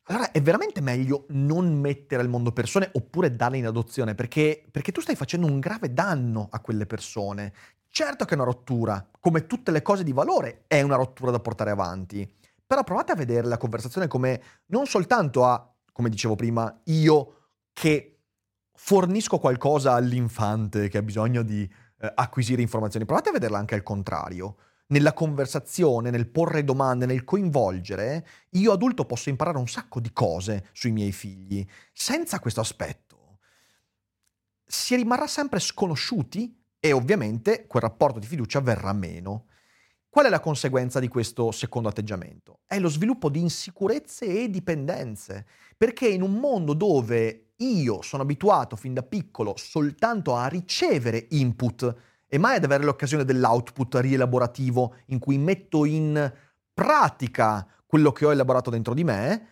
allora 0.08 0.30
è 0.30 0.40
veramente 0.40 0.80
meglio 0.80 1.26
non 1.30 1.72
mettere 1.80 2.22
al 2.22 2.28
mondo 2.28 2.52
persone 2.52 2.90
oppure 2.92 3.34
darle 3.34 3.58
in 3.58 3.66
adozione, 3.66 4.14
perché, 4.14 4.64
perché 4.70 4.92
tu 4.92 5.00
stai 5.00 5.16
facendo 5.16 5.46
un 5.46 5.58
grave 5.58 5.92
danno 5.92 6.46
a 6.50 6.60
quelle 6.60 6.86
persone. 6.86 7.52
Certo 7.88 8.24
che 8.24 8.32
è 8.32 8.36
una 8.36 8.44
rottura, 8.44 9.04
come 9.18 9.46
tutte 9.46 9.72
le 9.72 9.82
cose 9.82 10.04
di 10.04 10.12
valore, 10.12 10.64
è 10.68 10.80
una 10.82 10.94
rottura 10.94 11.32
da 11.32 11.40
portare 11.40 11.70
avanti. 11.70 12.30
Però 12.64 12.84
provate 12.84 13.12
a 13.12 13.16
vedere 13.16 13.48
la 13.48 13.56
conversazione 13.56 14.06
come 14.06 14.42
non 14.66 14.86
soltanto 14.86 15.44
a, 15.44 15.74
come 15.92 16.08
dicevo 16.08 16.36
prima, 16.36 16.80
io 16.84 17.48
che 17.72 18.20
fornisco 18.74 19.38
qualcosa 19.38 19.94
all'infante 19.94 20.88
che 20.88 20.98
ha 20.98 21.02
bisogno 21.02 21.42
di 21.42 21.68
eh, 21.98 22.12
acquisire 22.14 22.62
informazioni, 22.62 23.06
provate 23.06 23.30
a 23.30 23.32
vederla 23.32 23.58
anche 23.58 23.74
al 23.74 23.82
contrario 23.82 24.56
nella 24.88 25.12
conversazione, 25.12 26.10
nel 26.10 26.28
porre 26.28 26.64
domande, 26.64 27.06
nel 27.06 27.24
coinvolgere, 27.24 28.26
io 28.50 28.72
adulto 28.72 29.04
posso 29.04 29.28
imparare 29.28 29.58
un 29.58 29.68
sacco 29.68 30.00
di 30.00 30.12
cose 30.12 30.68
sui 30.72 30.92
miei 30.92 31.12
figli. 31.12 31.66
Senza 31.92 32.38
questo 32.38 32.60
aspetto 32.60 33.38
si 34.64 34.96
rimarrà 34.96 35.26
sempre 35.26 35.60
sconosciuti 35.60 36.56
e 36.78 36.92
ovviamente 36.92 37.66
quel 37.66 37.82
rapporto 37.82 38.18
di 38.18 38.26
fiducia 38.26 38.60
verrà 38.60 38.92
meno. 38.92 39.46
Qual 40.08 40.26
è 40.26 40.30
la 40.30 40.40
conseguenza 40.40 40.98
di 40.98 41.08
questo 41.08 41.50
secondo 41.50 41.88
atteggiamento? 41.88 42.60
È 42.66 42.78
lo 42.78 42.88
sviluppo 42.88 43.28
di 43.28 43.40
insicurezze 43.40 44.24
e 44.24 44.48
dipendenze, 44.48 45.46
perché 45.76 46.08
in 46.08 46.22
un 46.22 46.34
mondo 46.34 46.72
dove 46.72 47.50
io 47.56 48.02
sono 48.02 48.22
abituato 48.22 48.76
fin 48.76 48.94
da 48.94 49.02
piccolo 49.02 49.54
soltanto 49.56 50.34
a 50.34 50.46
ricevere 50.46 51.26
input, 51.30 51.94
e 52.28 52.38
mai 52.38 52.56
ad 52.56 52.64
avere 52.64 52.84
l'occasione 52.84 53.24
dell'output 53.24 53.96
rielaborativo 53.96 54.96
in 55.06 55.18
cui 55.18 55.38
metto 55.38 55.84
in 55.84 56.32
pratica 56.74 57.66
quello 57.86 58.12
che 58.12 58.26
ho 58.26 58.32
elaborato 58.32 58.70
dentro 58.70 58.94
di 58.94 59.04
me, 59.04 59.48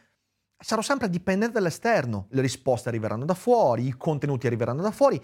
sarò 0.58 0.82
sempre 0.82 1.08
dipendente 1.08 1.54
dall'esterno. 1.54 2.26
Le 2.30 2.40
risposte 2.40 2.88
arriveranno 2.88 3.24
da 3.24 3.34
fuori, 3.34 3.86
i 3.86 3.96
contenuti 3.96 4.46
arriveranno 4.46 4.82
da 4.82 4.90
fuori 4.90 5.22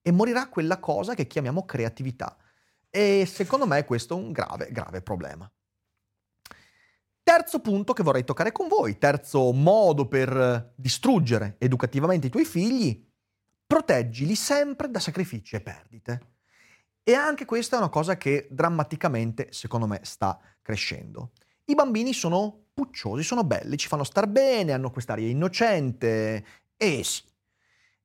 e 0.00 0.12
morirà 0.12 0.48
quella 0.48 0.78
cosa 0.78 1.14
che 1.14 1.26
chiamiamo 1.26 1.64
creatività. 1.64 2.36
E 2.88 3.26
secondo 3.26 3.66
me 3.66 3.84
questo 3.84 4.16
è 4.16 4.20
un 4.20 4.32
grave, 4.32 4.68
grave 4.70 5.02
problema. 5.02 5.50
Terzo 7.22 7.60
punto 7.60 7.92
che 7.92 8.04
vorrei 8.04 8.24
toccare 8.24 8.52
con 8.52 8.68
voi, 8.68 8.98
terzo 8.98 9.52
modo 9.52 10.06
per 10.06 10.72
distruggere 10.76 11.56
educativamente 11.58 12.28
i 12.28 12.30
tuoi 12.30 12.44
figli, 12.44 13.04
proteggili 13.66 14.36
sempre 14.36 14.88
da 14.88 15.00
sacrifici 15.00 15.56
e 15.56 15.60
perdite. 15.60 16.35
E 17.08 17.14
anche 17.14 17.44
questa 17.44 17.76
è 17.76 17.78
una 17.78 17.88
cosa 17.88 18.16
che 18.16 18.48
drammaticamente, 18.50 19.46
secondo 19.52 19.86
me, 19.86 20.00
sta 20.02 20.40
crescendo. 20.60 21.30
I 21.66 21.76
bambini 21.76 22.12
sono 22.12 22.64
pucciosi, 22.74 23.22
sono 23.22 23.44
belli, 23.44 23.76
ci 23.76 23.86
fanno 23.86 24.02
star 24.02 24.26
bene, 24.26 24.72
hanno 24.72 24.90
quest'aria 24.90 25.28
innocente, 25.28 26.44
e 26.76 27.04
sì. 27.04 27.22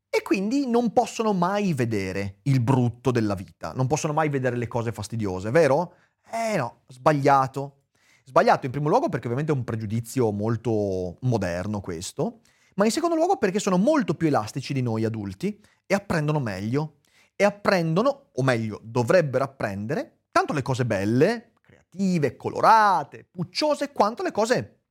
E 0.08 0.22
quindi 0.22 0.68
non 0.68 0.94
possono 0.94 1.34
mai 1.34 1.74
vedere 1.74 2.42
il 2.44 2.60
brutto 2.60 3.10
della 3.10 3.34
vita, 3.34 3.74
non 3.74 3.88
possono 3.88 4.14
mai 4.14 4.30
vedere 4.30 4.56
le 4.56 4.68
cose 4.68 4.92
fastidiose, 4.92 5.50
vero? 5.50 5.96
Eh 6.32 6.58
no, 6.58 6.82
sbagliato. 6.86 7.86
Sbagliato 8.24 8.68
in 8.68 8.72
primo 8.72 8.88
luogo 8.88 9.10
perché 9.10 9.26
ovviamente 9.26 9.52
è 9.52 9.56
un 9.56 9.64
pregiudizio 9.64 10.32
molto 10.32 11.18
moderno 11.22 11.82
questo, 11.82 12.42
ma 12.76 12.86
in 12.86 12.92
secondo 12.92 13.16
luogo 13.16 13.38
perché 13.38 13.58
sono 13.58 13.78
molto 13.78 14.14
più 14.14 14.28
elastici 14.28 14.74
di 14.74 14.84
noi 14.84 15.06
adulti 15.06 15.60
e 15.88 15.96
apprendono 15.96 16.40
meglio. 16.40 16.98
E 17.42 17.44
apprendono, 17.44 18.28
o 18.34 18.44
meglio, 18.44 18.80
dovrebbero 18.84 19.44
apprendere, 19.44 20.26
tanto 20.32 20.54
le 20.54 20.62
cose 20.62 20.86
belle, 20.86 21.54
creative, 21.60 22.36
colorate, 22.36 23.28
pucciose, 23.32 23.92
quanto 23.92 24.22
le 24.22 24.32
cose, 24.32 24.82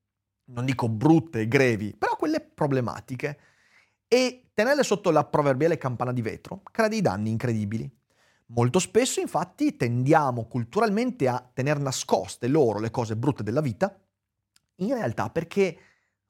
non 0.47 0.65
dico 0.65 0.89
brutte 0.89 1.43
e 1.43 1.47
grevi, 1.47 1.95
però 1.97 2.17
quelle 2.17 2.41
problematiche. 2.41 3.39
E 4.09 4.51
tenerle 4.53 4.83
sotto 4.83 5.13
la 5.13 5.25
proverbiale 5.25 5.79
campana 5.79 6.13
di 6.13 6.23
vetro 6.23 6.63
crea 6.73 6.89
dei 6.89 7.01
danni 7.01 7.31
incredibili. 7.31 7.89
Molto 8.47 8.81
spesso 8.81 9.21
infatti 9.21 9.77
tendiamo 9.77 10.49
culturalmente 10.49 11.29
a 11.29 11.49
tenere 11.55 11.79
nascoste 11.79 12.49
loro 12.49 12.81
le 12.81 12.91
cose 12.91 13.15
brutte 13.15 13.45
della 13.45 13.61
vita, 13.61 13.97
in 14.79 14.93
realtà 14.93 15.31
perché 15.31 15.79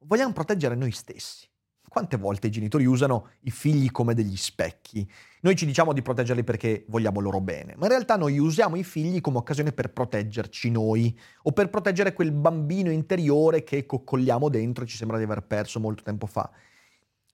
vogliamo 0.00 0.34
proteggere 0.34 0.74
noi 0.74 0.90
stessi. 0.90 1.49
Quante 1.90 2.16
volte 2.16 2.46
i 2.46 2.50
genitori 2.50 2.84
usano 2.84 3.30
i 3.40 3.50
figli 3.50 3.90
come 3.90 4.14
degli 4.14 4.36
specchi? 4.36 5.10
Noi 5.40 5.56
ci 5.56 5.66
diciamo 5.66 5.92
di 5.92 6.02
proteggerli 6.02 6.44
perché 6.44 6.84
vogliamo 6.86 7.18
loro 7.18 7.40
bene, 7.40 7.74
ma 7.74 7.86
in 7.86 7.90
realtà 7.90 8.14
noi 8.14 8.38
usiamo 8.38 8.76
i 8.76 8.84
figli 8.84 9.20
come 9.20 9.38
occasione 9.38 9.72
per 9.72 9.92
proteggerci 9.92 10.70
noi 10.70 11.18
o 11.42 11.50
per 11.50 11.68
proteggere 11.68 12.12
quel 12.12 12.30
bambino 12.30 12.92
interiore 12.92 13.64
che 13.64 13.86
coccolliamo 13.86 14.48
dentro 14.48 14.84
e 14.84 14.86
ci 14.86 14.96
sembra 14.96 15.18
di 15.18 15.24
aver 15.24 15.42
perso 15.42 15.80
molto 15.80 16.04
tempo 16.04 16.26
fa. 16.26 16.48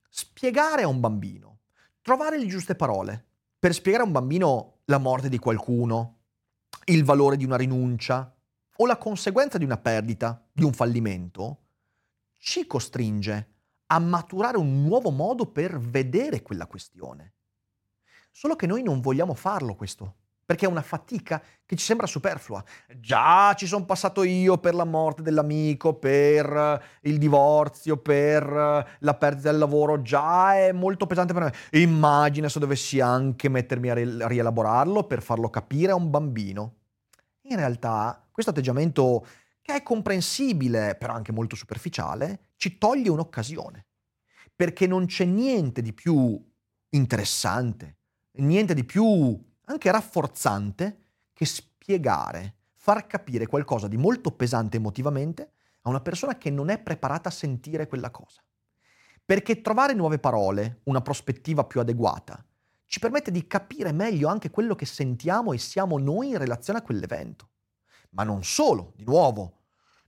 Spiegare 0.09 0.85
a 0.85 0.89
un 0.89 1.01
bambino, 1.01 1.59
trovare 2.01 2.39
le 2.39 2.47
giuste 2.47 2.75
parole 2.75 3.27
per 3.59 3.75
spiegare 3.75 4.05
a 4.05 4.07
un 4.07 4.13
bambino 4.13 4.79
la 4.87 4.97
morte 4.97 5.29
di 5.29 5.39
qualcuno, 5.39 6.21
il 6.87 7.05
valore 7.05 7.37
di 7.37 7.45
una 7.45 7.59
rinuncia 7.59 8.35
o 8.77 8.87
la 8.87 8.97
conseguenza 8.97 9.59
di 9.59 9.65
una 9.67 9.77
perdita, 9.77 10.43
di 10.51 10.65
un 10.65 10.73
fallimento, 10.73 11.59
ci 12.39 12.67
costringe 12.67 13.56
a 13.87 13.99
maturare 13.99 14.57
un 14.57 14.83
nuovo 14.83 15.11
modo 15.11 15.47
per 15.47 15.79
vedere 15.79 16.43
quella 16.43 16.67
questione. 16.67 17.35
Solo 18.31 18.57
che 18.57 18.67
noi 18.67 18.83
non 18.83 19.01
vogliamo 19.01 19.35
farlo 19.35 19.75
questo 19.75 20.17
perché 20.47 20.65
è 20.65 20.69
una 20.69 20.81
fatica 20.81 21.43
che 21.67 21.75
ci 21.75 21.85
sembra 21.85 22.07
superflua. 22.07 22.63
Già 23.01 23.53
ci 23.55 23.67
sono 23.67 23.85
passato 23.85 24.23
io 24.23 24.59
per 24.59 24.77
la 24.77 24.85
morte 24.85 25.23
dell'amico, 25.23 25.95
per 25.95 26.47
eh, 26.47 27.09
il 27.09 27.19
divorzio, 27.19 27.97
per 27.97 28.45
eh, 28.45 28.87
la 29.01 29.15
perdita 29.15 29.51
del 29.51 29.59
lavoro, 29.59 30.01
già 30.03 30.55
è 30.55 30.71
molto 30.71 31.07
pesante 31.07 31.33
per 31.33 31.43
me. 31.43 31.81
Immagina 31.81 32.49
se 32.49 32.61
dovessi 32.61 33.01
anche 33.01 33.49
mettermi 33.49 33.91
a 33.91 34.29
rielaborarlo 34.29 35.03
per 35.03 35.21
farlo 35.21 35.51
capire 35.51 35.91
a 35.91 35.97
un 35.97 36.11
bambino. 36.11 36.75
In 37.49 37.57
realtà 37.57 38.25
questo 38.31 38.53
atteggiamento, 38.53 39.27
che 39.61 39.75
è 39.75 39.83
comprensibile, 39.83 40.95
però 40.95 41.13
anche 41.13 41.33
molto 41.33 41.57
superficiale, 41.57 42.46
ci 42.57 42.79
toglie 42.79 43.11
un'occasione. 43.11 43.87
Perché 44.55 44.87
non 44.87 45.07
c'è 45.07 45.25
niente 45.25 45.83
di 45.83 45.93
più 45.93 46.43
interessante, 46.91 47.99
niente 48.33 48.75
di 48.75 48.85
più 48.85 49.39
anche 49.67 49.91
rafforzante 49.91 51.01
che 51.33 51.45
spiegare, 51.45 52.57
far 52.75 53.07
capire 53.07 53.47
qualcosa 53.47 53.89
di 53.89 53.97
molto 53.97 54.31
pesante 54.31 54.77
emotivamente 54.79 55.53
a 55.83 55.89
una 55.89 56.01
persona 56.01 56.39
che 56.39 56.51
non 56.51 56.71
è 56.71 56.79
preparata 56.79 57.29
a 57.29 57.33
sentire 57.33 57.87
quella 57.87 58.11
cosa. 58.11 58.43
Perché 59.25 59.61
trovare 59.61 59.93
nuove 59.93 60.19
parole, 60.19 60.81
una 60.85 61.03
prospettiva 61.03 61.65
più 61.65 61.81
adeguata, 61.81 62.45
ci 62.87 63.01
permette 63.01 63.33
di 63.33 63.47
capire 63.47 63.93
meglio 63.93 64.29
anche 64.29 64.51
quello 64.51 64.75
che 64.75 64.87
sentiamo 64.87 65.53
e 65.53 65.59
siamo 65.59 65.99
noi 65.99 66.29
in 66.29 66.39
relazione 66.39 66.79
a 66.79 66.83
quell'evento. 66.83 67.51
Ma 68.11 68.23
non 68.23 68.45
solo, 68.45 68.93
di 68.97 69.05
nuovo, 69.05 69.56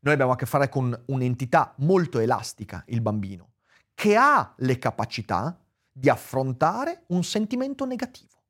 noi 0.00 0.14
abbiamo 0.14 0.32
a 0.32 0.36
che 0.36 0.46
fare 0.46 0.68
con 0.68 0.98
un'entità 1.06 1.74
molto 1.78 2.18
elastica, 2.18 2.82
il 2.86 3.00
bambino, 3.00 3.52
che 3.94 4.16
ha 4.16 4.54
le 4.58 4.78
capacità 4.78 5.58
di 5.90 6.08
affrontare 6.08 7.04
un 7.08 7.24
sentimento 7.24 7.84
negativo. 7.84 8.42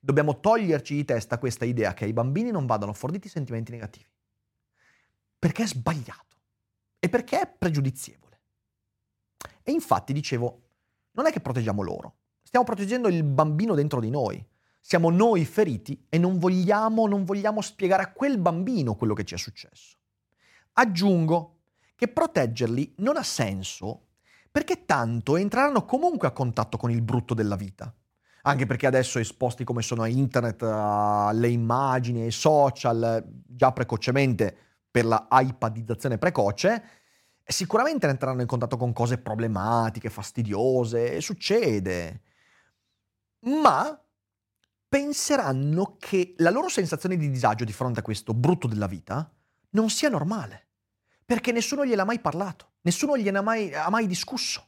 Dobbiamo 0.00 0.40
toglierci 0.40 0.94
di 0.94 1.04
testa 1.04 1.38
questa 1.38 1.64
idea 1.64 1.94
che 1.94 2.04
ai 2.04 2.12
bambini 2.12 2.50
non 2.50 2.66
vadano 2.66 2.92
forniti 2.92 3.28
sentimenti 3.28 3.70
negativi. 3.70 4.08
Perché 5.38 5.62
è 5.62 5.66
sbagliato 5.66 6.36
e 6.98 7.08
perché 7.08 7.40
è 7.40 7.46
pregiudizievole. 7.46 8.40
E 9.62 9.70
infatti 9.70 10.12
dicevo, 10.12 10.62
non 11.12 11.26
è 11.26 11.30
che 11.30 11.40
proteggiamo 11.40 11.82
loro, 11.82 12.16
stiamo 12.42 12.64
proteggendo 12.64 13.08
il 13.08 13.22
bambino 13.22 13.74
dentro 13.74 14.00
di 14.00 14.10
noi. 14.10 14.44
Siamo 14.80 15.10
noi 15.10 15.44
feriti 15.44 16.06
e 16.08 16.18
non 16.18 16.38
vogliamo, 16.38 17.06
non 17.06 17.24
vogliamo 17.24 17.60
spiegare 17.60 18.02
a 18.02 18.12
quel 18.12 18.38
bambino 18.38 18.94
quello 18.94 19.12
che 19.12 19.24
ci 19.24 19.34
è 19.34 19.38
successo. 19.38 19.97
Aggiungo 20.78 21.56
che 21.96 22.08
proteggerli 22.08 22.94
non 22.98 23.16
ha 23.16 23.22
senso 23.22 24.06
perché 24.50 24.84
tanto 24.84 25.36
entreranno 25.36 25.84
comunque 25.84 26.28
a 26.28 26.32
contatto 26.32 26.76
con 26.76 26.90
il 26.90 27.02
brutto 27.02 27.34
della 27.34 27.56
vita 27.56 27.92
anche 28.42 28.66
perché 28.66 28.86
adesso 28.86 29.18
esposti 29.18 29.62
come 29.64 29.82
sono 29.82 30.02
a 30.02 30.08
internet, 30.08 30.62
alle 30.62 31.48
immagini, 31.48 32.22
ai 32.22 32.30
social, 32.30 33.22
già 33.46 33.72
precocemente 33.72 34.56
per 34.90 35.04
la 35.04 35.26
iPadizzazione 35.30 36.16
precoce, 36.16 36.82
sicuramente 37.44 38.06
entreranno 38.06 38.40
in 38.40 38.46
contatto 38.46 38.78
con 38.78 38.94
cose 38.94 39.18
problematiche, 39.18 40.08
fastidiose, 40.08 41.20
succede. 41.20 42.22
Ma 43.40 44.00
penseranno 44.88 45.96
che 45.98 46.34
la 46.38 46.50
loro 46.50 46.68
sensazione 46.68 47.16
di 47.16 47.30
disagio 47.30 47.64
di 47.64 47.72
fronte 47.72 48.00
a 48.00 48.02
questo 48.02 48.32
brutto 48.32 48.66
della 48.66 48.86
vita 48.86 49.30
non 49.70 49.90
sia 49.90 50.08
normale, 50.08 50.67
perché 51.28 51.52
nessuno 51.52 51.84
gliel'ha 51.84 52.06
mai 52.06 52.20
parlato, 52.20 52.76
nessuno 52.80 53.18
gliene 53.18 53.36
ha 53.36 53.42
mai, 53.42 53.74
ha 53.74 53.90
mai 53.90 54.06
discusso. 54.06 54.66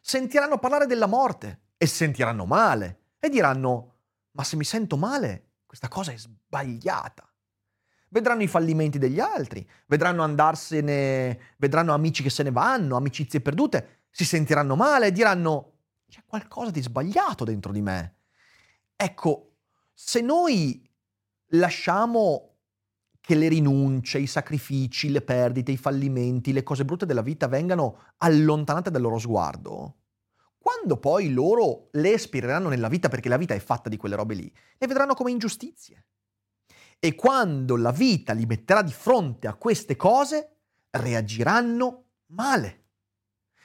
Sentiranno 0.00 0.58
parlare 0.58 0.86
della 0.86 1.06
morte, 1.06 1.70
e 1.82 1.86
sentiranno 1.86 2.44
male 2.44 3.14
e 3.18 3.28
diranno, 3.28 3.94
ma 4.32 4.44
se 4.44 4.54
mi 4.54 4.62
sento 4.64 4.96
male, 4.96 5.54
questa 5.66 5.88
cosa 5.88 6.12
è 6.12 6.16
sbagliata. 6.16 7.26
Vedranno 8.10 8.42
i 8.42 8.46
fallimenti 8.46 8.98
degli 8.98 9.18
altri, 9.18 9.68
vedranno 9.86 10.22
andarsene, 10.22 11.54
vedranno 11.56 11.92
amici 11.92 12.22
che 12.22 12.28
se 12.28 12.44
ne 12.44 12.52
vanno, 12.52 12.96
amicizie 12.96 13.40
perdute, 13.40 14.04
si 14.10 14.26
sentiranno 14.26 14.76
male 14.76 15.06
e 15.06 15.12
diranno, 15.12 15.78
c'è 16.06 16.22
qualcosa 16.24 16.70
di 16.70 16.82
sbagliato 16.82 17.42
dentro 17.42 17.72
di 17.72 17.80
me. 17.80 18.16
Ecco, 18.94 19.56
se 19.92 20.20
noi 20.20 20.86
lasciamo 21.52 22.49
che 23.30 23.36
le 23.36 23.46
rinunce, 23.46 24.18
i 24.18 24.26
sacrifici, 24.26 25.08
le 25.08 25.22
perdite, 25.22 25.70
i 25.70 25.76
fallimenti, 25.76 26.52
le 26.52 26.64
cose 26.64 26.84
brutte 26.84 27.06
della 27.06 27.22
vita 27.22 27.46
vengano 27.46 28.14
allontanate 28.16 28.90
dal 28.90 29.00
loro 29.00 29.18
sguardo, 29.18 29.98
quando 30.58 30.96
poi 30.96 31.32
loro 31.32 31.90
le 31.92 32.12
esperiranno 32.14 32.68
nella 32.68 32.88
vita, 32.88 33.08
perché 33.08 33.28
la 33.28 33.36
vita 33.36 33.54
è 33.54 33.60
fatta 33.60 33.88
di 33.88 33.96
quelle 33.96 34.16
robe 34.16 34.34
lì, 34.34 34.52
le 34.76 34.86
vedranno 34.88 35.14
come 35.14 35.30
ingiustizie. 35.30 36.06
E 36.98 37.14
quando 37.14 37.76
la 37.76 37.92
vita 37.92 38.32
li 38.32 38.46
metterà 38.46 38.82
di 38.82 38.90
fronte 38.90 39.46
a 39.46 39.54
queste 39.54 39.94
cose, 39.94 40.56
reagiranno 40.90 42.06
male. 42.32 42.86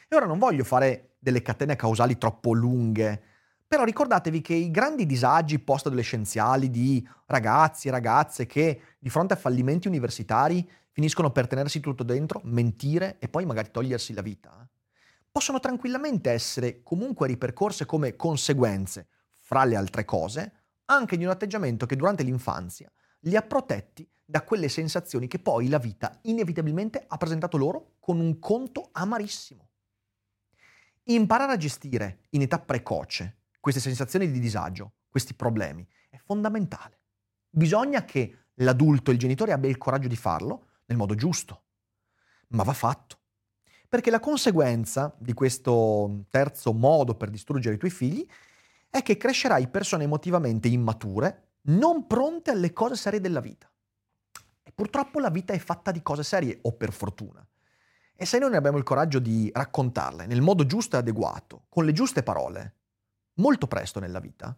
E 0.08 0.16
ora 0.16 0.28
non 0.28 0.38
voglio 0.38 0.64
fare 0.64 1.16
delle 1.18 1.42
catene 1.42 1.76
causali 1.76 2.20
troppo 2.20 2.54
lunghe, 2.54 3.24
però 3.76 3.84
ricordatevi 3.88 4.40
che 4.40 4.54
i 4.54 4.72
grandi 4.72 5.06
disagi 5.06 5.60
post-adolescenziali 5.60 6.70
di 6.70 7.06
ragazzi 7.26 7.90
e 7.90 7.92
ragazze 7.92 8.46
che 8.46 8.82
di 8.98 9.10
fronte 9.10 9.34
a 9.34 9.36
fallimenti 9.36 9.90
universitari 9.90 10.66
finiscono 10.92 11.30
per 11.30 11.46
tenersi 11.46 11.82
tutto 11.82 12.04
dentro, 12.04 12.40
mentire 12.46 13.18
e 13.20 13.28
poi 13.28 13.46
magari 13.46 13.72
togliersi 13.72 14.14
la 14.14 14.22
vita, 14.22 14.66
possono 15.30 15.60
tranquillamente 15.60 16.32
essere 16.32 16.84
comunque 16.84 17.28
ripercorse 17.28 17.86
come 17.86 18.16
conseguenze, 18.16 19.08
fra 19.42 19.66
le 19.66 19.76
altre 19.76 20.06
cose, 20.06 20.54
anche 20.86 21.18
di 21.18 21.26
un 21.26 21.32
atteggiamento 21.32 21.86
che 21.86 21.98
durante 21.98 22.24
l'infanzia 22.24 22.90
li 23.24 23.36
ha 23.36 23.42
protetti 23.42 24.10
da 24.24 24.44
quelle 24.44 24.70
sensazioni 24.70 25.28
che 25.28 25.40
poi 25.40 25.68
la 25.68 25.80
vita 25.80 26.18
inevitabilmente 26.22 27.04
ha 27.06 27.18
presentato 27.18 27.58
loro 27.58 27.96
con 28.00 28.22
un 28.22 28.40
conto 28.40 28.88
amarissimo. 28.94 29.68
Imparare 31.08 31.52
a 31.52 31.58
gestire 31.58 32.20
in 32.30 32.42
età 32.42 32.58
precoce 32.58 33.40
queste 33.66 33.82
sensazioni 33.82 34.30
di 34.30 34.40
disagio, 34.40 34.92
questi 35.10 35.34
problemi, 35.34 35.84
è 36.12 36.20
fondamentale. 36.24 37.00
Bisogna 37.50 38.06
che 38.06 38.50
l'adulto, 38.58 39.10
il 39.10 39.18
genitore 39.18 39.54
abbia 39.54 39.72
il 39.72 39.80
coraggio 39.80 40.08
di 40.08 40.16
farlo 40.16 40.68
nel 40.86 41.00
modo 41.00 41.16
giusto. 41.16 41.64
ma 42.50 42.62
va 42.62 42.74
fatto. 42.74 43.18
Perché 43.90 44.12
la 44.12 44.20
conseguenza 44.20 45.16
di 45.18 45.34
questo 45.34 46.26
terzo 46.30 46.74
modo 46.74 47.16
per 47.16 47.32
distruggere 47.32 47.74
i 47.74 47.80
tuoi 47.80 47.90
figli 47.90 48.24
è 48.88 49.02
che 49.02 49.18
crescerai 49.18 49.68
persone 49.70 50.04
emotivamente 50.04 50.68
immature, 50.68 51.54
non 51.64 52.06
pronte 52.06 52.52
alle 52.52 52.72
cose 52.72 52.96
serie 52.96 53.20
della 53.20 53.40
vita. 53.40 53.68
E 54.62 54.72
purtroppo 54.74 55.20
la 55.20 55.32
vita 55.32 55.54
è 55.54 55.58
fatta 55.58 55.90
di 55.90 56.04
cose 56.04 56.22
serie, 56.22 56.60
o 56.62 56.74
per 56.74 56.94
fortuna. 56.94 57.44
E 58.16 58.26
se 58.28 58.38
noi 58.38 58.50
non 58.50 58.60
abbiamo 58.60 58.78
il 58.78 58.84
coraggio 58.84 59.18
di 59.18 59.50
raccontarle 59.52 60.28
nel 60.28 60.42
modo 60.42 60.68
giusto 60.68 60.98
e 60.98 61.00
adeguato, 61.00 61.66
con 61.68 61.84
le 61.84 61.94
giuste 61.94 62.22
parole, 62.22 62.76
molto 63.36 63.68
presto 63.68 64.00
nella 64.00 64.20
vita, 64.20 64.58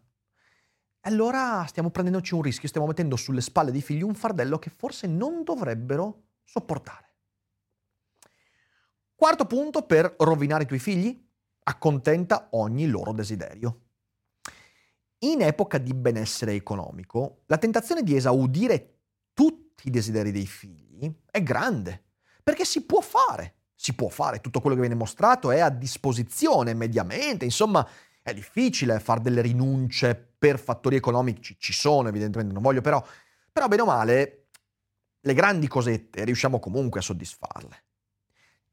allora 1.02 1.66
stiamo 1.68 1.90
prendendoci 1.90 2.34
un 2.34 2.42
rischio, 2.42 2.68
stiamo 2.68 2.88
mettendo 2.88 3.16
sulle 3.16 3.42
spalle 3.42 3.72
dei 3.72 3.82
figli 3.82 4.02
un 4.02 4.14
fardello 4.14 4.60
che 4.60 4.70
forse 4.70 5.08
non 5.08 5.44
dovrebbero 5.44 6.24
sopportare. 6.44 7.06
Quarto 9.16 9.46
punto 9.46 9.84
per 9.84 10.16
rovinare 10.20 10.64
i 10.64 10.68
tuoi 10.68 10.80
figli? 10.80 11.26
Accontenta 11.64 12.50
ogni 12.52 12.88
loro 12.88 13.14
desiderio. 13.14 13.84
In 15.20 15.42
epoca 15.42 15.78
di 15.78 15.94
benessere 15.94 16.54
economico, 16.54 17.44
la 17.48 17.58
tentazione 17.58 18.04
di 18.04 18.16
esaudire 18.16 19.00
tutti 19.34 19.88
i 19.88 19.92
desideri 19.92 20.32
dei 20.32 20.46
figli 20.46 21.12
è 21.32 21.42
grande, 21.42 22.04
perché 22.44 22.66
si 22.66 22.86
può 22.86 23.02
fare, 23.02 23.56
si 23.74 23.96
può 23.96 24.10
fare, 24.10 24.42
tutto 24.42 24.60
quello 24.60 24.76
che 24.76 24.82
viene 24.82 24.96
mostrato 24.96 25.52
è 25.52 25.60
a 25.60 25.70
disposizione 25.70 26.74
mediamente, 26.74 27.46
insomma 27.46 27.88
è 28.28 28.34
difficile 28.34 29.00
fare 29.00 29.22
delle 29.22 29.40
rinunce 29.40 30.14
per 30.38 30.60
fattori 30.60 30.98
economici, 30.98 31.56
ci 31.58 31.72
sono 31.72 32.10
evidentemente, 32.10 32.52
non 32.52 32.62
voglio 32.62 32.82
però, 32.82 33.02
però 33.50 33.70
bene 33.70 33.84
o 33.84 33.86
male 33.86 34.48
le 35.22 35.34
grandi 35.34 35.68
cosette 35.68 36.26
riusciamo 36.26 36.60
comunque 36.60 37.00
a 37.00 37.04
soddisfarle. 37.04 37.84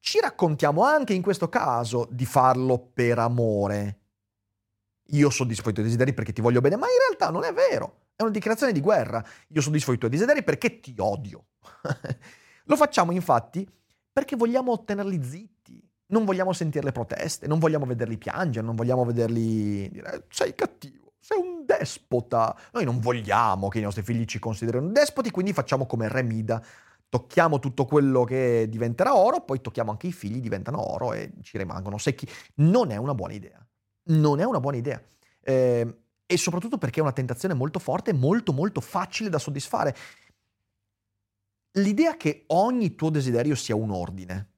Ci 0.01 0.19
raccontiamo 0.19 0.83
anche 0.83 1.15
in 1.15 1.23
questo 1.23 1.49
caso 1.49 2.09
di 2.11 2.27
farlo 2.27 2.91
per 2.93 3.21
amore. 3.21 4.01
Io 5.09 5.31
soddisfo 5.31 5.71
i 5.71 5.73
tuoi 5.73 5.85
desideri 5.85 6.13
perché 6.15 6.33
ti 6.33 6.41
voglio 6.41 6.61
bene, 6.61 6.77
ma 6.77 6.87
in 6.87 6.99
realtà 7.07 7.31
non 7.31 7.45
è 7.45 7.53
vero. 7.53 8.09
È 8.17 8.23
una 8.23 8.33
dichiarazione 8.33 8.73
di 8.73 8.81
guerra. 8.81 9.25
Io 9.49 9.61
soddisfo 9.61 9.93
i 9.93 9.99
tuoi 9.99 10.11
desideri 10.11 10.43
perché 10.43 10.81
ti 10.81 10.97
odio. 10.99 11.47
Lo 12.67 12.77
facciamo 12.77 13.13
infatti 13.13 13.69
perché 14.13 14.35
vogliamo 14.35 14.73
ottenerli 14.73 15.23
zitti, 15.23 15.54
non 16.15 16.25
vogliamo 16.25 16.53
sentire 16.53 16.85
le 16.85 16.93
proteste, 16.93 17.49
non 17.49 17.59
vogliamo 17.59 17.87
vederli 17.87 18.17
piangere, 18.17 18.65
non 18.65 18.77
vogliamo 18.77 19.05
vederli 19.05 19.89
dire 19.91 20.27
sei 20.31 20.55
cattivo, 20.55 21.15
sei 21.19 21.39
un 21.41 21.65
despota. 21.67 22.57
Noi 22.73 22.85
non 22.85 23.01
vogliamo 23.01 23.67
che 23.67 23.81
i 23.81 23.83
nostri 23.83 24.05
figli 24.05 24.25
ci 24.25 24.39
considerino 24.39 24.87
despoti, 24.93 25.33
quindi 25.33 25.53
facciamo 25.53 25.87
come 25.87 26.09
Re 26.09 26.23
Mida. 26.23 26.63
Tocchiamo 27.09 27.59
tutto 27.59 27.85
quello 27.85 28.23
che 28.25 28.67
diventerà 28.69 29.17
oro, 29.17 29.41
poi 29.41 29.61
tocchiamo 29.61 29.91
anche 29.91 30.07
i 30.07 30.13
figli, 30.13 30.41
diventano 30.41 30.93
oro 30.93 31.13
e 31.13 31.33
ci 31.43 31.59
rimangono 31.59 31.99
secchi. 31.99 32.29
Non 32.57 32.91
è 32.93 32.97
una 32.97 33.15
buona 33.15 33.35
idea. 33.35 33.65
Non 34.11 34.39
è 34.39 34.45
una 34.45 34.61
buona 34.61 34.77
idea. 34.77 35.01
Eh, 35.41 35.99
e 36.27 36.37
soprattutto 36.37 36.79
perché 36.79 37.01
è 37.01 37.03
una 37.03 37.13
tentazione 37.13 37.55
molto 37.55 37.79
forte 37.79 38.11
e 38.11 38.15
molto 38.15 38.53
molto 38.53 38.81
facile 38.81 39.31
da 39.31 39.39
soddisfare. 39.39 39.95
L'idea 41.79 42.17
che 42.17 42.45
ogni 42.49 42.95
tuo 42.95 43.11
desiderio 43.11 43.57
sia 43.57 43.75
un 43.75 43.91
ordine, 43.91 44.54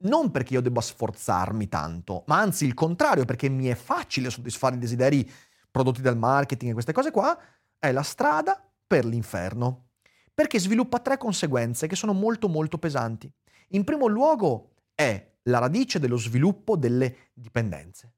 non 0.00 0.30
perché 0.30 0.54
io 0.54 0.60
debba 0.60 0.80
sforzarmi 0.80 1.68
tanto, 1.68 2.24
ma 2.26 2.38
anzi 2.38 2.64
il 2.64 2.74
contrario, 2.74 3.24
perché 3.24 3.48
mi 3.48 3.66
è 3.66 3.74
facile 3.74 4.30
soddisfare 4.30 4.76
i 4.76 4.78
desideri 4.78 5.28
prodotti 5.70 6.00
dal 6.00 6.16
marketing 6.16 6.70
e 6.70 6.74
queste 6.74 6.92
cose 6.92 7.10
qua, 7.10 7.36
è 7.78 7.90
la 7.92 8.02
strada 8.02 8.62
per 8.86 9.04
l'inferno. 9.04 9.90
Perché 10.32 10.60
sviluppa 10.60 11.00
tre 11.00 11.18
conseguenze 11.18 11.88
che 11.88 11.96
sono 11.96 12.12
molto 12.12 12.48
molto 12.48 12.78
pesanti. 12.78 13.32
In 13.70 13.84
primo 13.84 14.06
luogo 14.06 14.74
è 14.94 15.34
la 15.42 15.58
radice 15.58 15.98
dello 15.98 16.16
sviluppo 16.16 16.76
delle 16.76 17.30
dipendenze. 17.32 18.12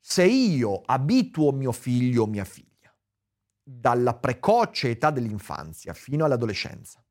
Se 0.00 0.24
io 0.24 0.80
abituo 0.86 1.52
mio 1.52 1.72
figlio 1.72 2.22
o 2.22 2.26
mia 2.26 2.44
figlia 2.44 2.66
dalla 3.62 4.14
precoce 4.14 4.90
età 4.90 5.10
dell'infanzia 5.10 5.92
fino 5.92 6.24
all'adolescenza 6.24 7.04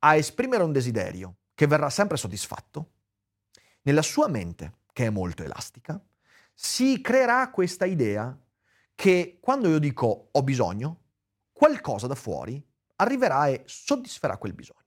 a 0.00 0.16
esprimere 0.16 0.64
un 0.64 0.72
desiderio 0.72 1.36
che 1.54 1.66
verrà 1.66 1.90
sempre 1.90 2.16
soddisfatto, 2.16 2.90
nella 3.82 4.02
sua 4.02 4.28
mente, 4.28 4.78
che 4.92 5.06
è 5.06 5.10
molto 5.10 5.42
elastica, 5.42 6.02
si 6.52 7.00
creerà 7.00 7.50
questa 7.50 7.84
idea 7.84 8.36
che 8.94 9.38
quando 9.40 9.68
io 9.68 9.78
dico 9.78 10.28
ho 10.30 10.42
bisogno, 10.42 11.00
qualcosa 11.52 12.06
da 12.06 12.14
fuori 12.14 12.64
arriverà 12.96 13.48
e 13.48 13.62
soddisferà 13.66 14.36
quel 14.36 14.54
bisogno. 14.54 14.82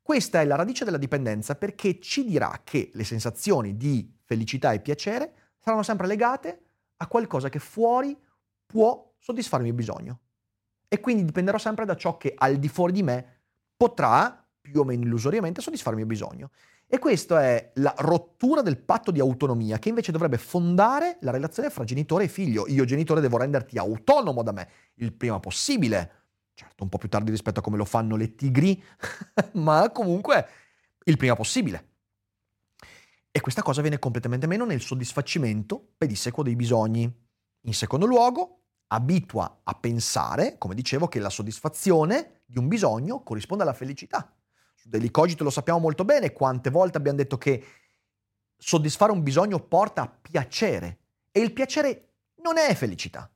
Questa 0.00 0.40
è 0.40 0.44
la 0.44 0.54
radice 0.54 0.84
della 0.84 0.98
dipendenza 0.98 1.56
perché 1.56 1.98
ci 2.00 2.24
dirà 2.24 2.60
che 2.62 2.90
le 2.94 3.04
sensazioni 3.04 3.76
di 3.76 4.16
felicità 4.24 4.72
e 4.72 4.80
piacere 4.80 5.54
saranno 5.58 5.82
sempre 5.82 6.06
legate 6.06 6.64
a 6.98 7.06
qualcosa 7.08 7.48
che 7.48 7.58
fuori 7.58 8.16
può 8.64 9.14
soddisfare 9.18 9.62
il 9.62 9.68
mio 9.68 9.76
bisogno. 9.76 10.20
E 10.88 11.00
quindi 11.00 11.24
dipenderò 11.24 11.58
sempre 11.58 11.84
da 11.84 11.96
ciò 11.96 12.16
che 12.16 12.32
al 12.36 12.56
di 12.56 12.68
fuori 12.68 12.92
di 12.92 13.02
me 13.02 13.40
potrà 13.76 14.45
più 14.70 14.80
o 14.80 14.84
meno 14.84 15.02
illusoriamente 15.04 15.60
soddisfare 15.60 15.96
il 15.96 16.04
mio 16.04 16.10
bisogno. 16.10 16.50
E 16.88 16.98
questa 16.98 17.42
è 17.42 17.72
la 17.76 17.94
rottura 17.98 18.62
del 18.62 18.78
patto 18.78 19.10
di 19.10 19.18
autonomia 19.18 19.78
che 19.78 19.88
invece 19.88 20.12
dovrebbe 20.12 20.38
fondare 20.38 21.18
la 21.22 21.32
relazione 21.32 21.68
fra 21.68 21.82
genitore 21.84 22.24
e 22.24 22.28
figlio. 22.28 22.68
Io 22.68 22.84
genitore 22.84 23.20
devo 23.20 23.38
renderti 23.38 23.76
autonomo 23.76 24.42
da 24.42 24.52
me 24.52 24.68
il 24.94 25.12
prima 25.12 25.40
possibile. 25.40 26.12
Certo, 26.54 26.84
un 26.84 26.88
po' 26.88 26.98
più 26.98 27.08
tardi 27.08 27.30
rispetto 27.30 27.58
a 27.58 27.62
come 27.62 27.76
lo 27.76 27.84
fanno 27.84 28.16
le 28.16 28.34
tigri, 28.34 28.82
ma 29.54 29.90
comunque 29.90 30.46
il 31.04 31.16
prima 31.16 31.34
possibile. 31.34 31.94
E 33.32 33.40
questa 33.40 33.62
cosa 33.62 33.82
viene 33.82 33.98
completamente 33.98 34.46
meno 34.46 34.64
nel 34.64 34.80
soddisfacimento 34.80 35.94
pedissequo 35.98 36.42
dei 36.42 36.56
bisogni. 36.56 37.12
In 37.62 37.74
secondo 37.74 38.06
luogo, 38.06 38.62
abitua 38.86 39.60
a 39.64 39.74
pensare, 39.74 40.56
come 40.56 40.74
dicevo, 40.74 41.08
che 41.08 41.18
la 41.18 41.30
soddisfazione 41.30 42.42
di 42.46 42.58
un 42.58 42.68
bisogno 42.68 43.22
corrisponde 43.22 43.64
alla 43.64 43.74
felicità 43.74 44.35
dell'icogito 44.88 45.42
lo 45.42 45.50
sappiamo 45.50 45.78
molto 45.78 46.04
bene, 46.04 46.32
quante 46.32 46.70
volte 46.70 46.98
abbiamo 46.98 47.18
detto 47.18 47.36
che 47.36 47.64
soddisfare 48.56 49.12
un 49.12 49.22
bisogno 49.22 49.58
porta 49.60 50.02
a 50.02 50.08
piacere 50.08 50.98
e 51.32 51.40
il 51.40 51.52
piacere 51.52 52.12
non 52.42 52.56
è 52.56 52.74
felicità. 52.74 53.28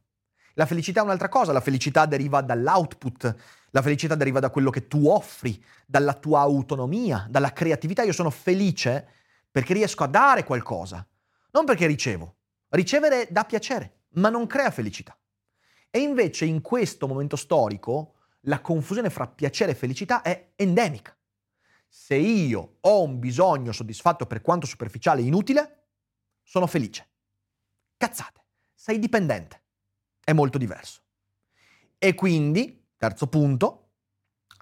La 0.54 0.66
felicità 0.66 1.00
è 1.00 1.04
un'altra 1.04 1.28
cosa, 1.28 1.52
la 1.52 1.60
felicità 1.60 2.06
deriva 2.06 2.40
dall'output, 2.40 3.34
la 3.70 3.82
felicità 3.82 4.14
deriva 4.14 4.40
da 4.40 4.50
quello 4.50 4.70
che 4.70 4.86
tu 4.86 5.06
offri, 5.06 5.62
dalla 5.86 6.14
tua 6.14 6.40
autonomia, 6.40 7.26
dalla 7.28 7.52
creatività. 7.52 8.02
Io 8.02 8.12
sono 8.12 8.30
felice 8.30 9.08
perché 9.50 9.74
riesco 9.74 10.04
a 10.04 10.08
dare 10.08 10.44
qualcosa, 10.44 11.06
non 11.52 11.64
perché 11.64 11.86
ricevo. 11.86 12.36
Ricevere 12.68 13.26
dà 13.30 13.44
piacere, 13.44 14.02
ma 14.14 14.28
non 14.28 14.46
crea 14.46 14.70
felicità. 14.70 15.16
E 15.90 15.98
invece 15.98 16.44
in 16.44 16.60
questo 16.60 17.08
momento 17.08 17.36
storico 17.36 18.14
la 18.44 18.60
confusione 18.60 19.10
fra 19.10 19.26
piacere 19.26 19.72
e 19.72 19.76
felicità 19.76 20.22
è 20.22 20.52
endemica 20.56 21.14
se 21.92 22.14
io 22.14 22.76
ho 22.82 23.02
un 23.02 23.18
bisogno 23.18 23.72
soddisfatto 23.72 24.24
per 24.24 24.42
quanto 24.42 24.64
superficiale 24.64 25.22
e 25.22 25.24
inutile, 25.24 25.88
sono 26.44 26.68
felice. 26.68 27.08
Cazzate, 27.96 28.44
sei 28.72 29.00
dipendente. 29.00 29.64
È 30.22 30.32
molto 30.32 30.56
diverso. 30.56 31.02
E 31.98 32.14
quindi, 32.14 32.92
terzo 32.96 33.26
punto, 33.26 33.90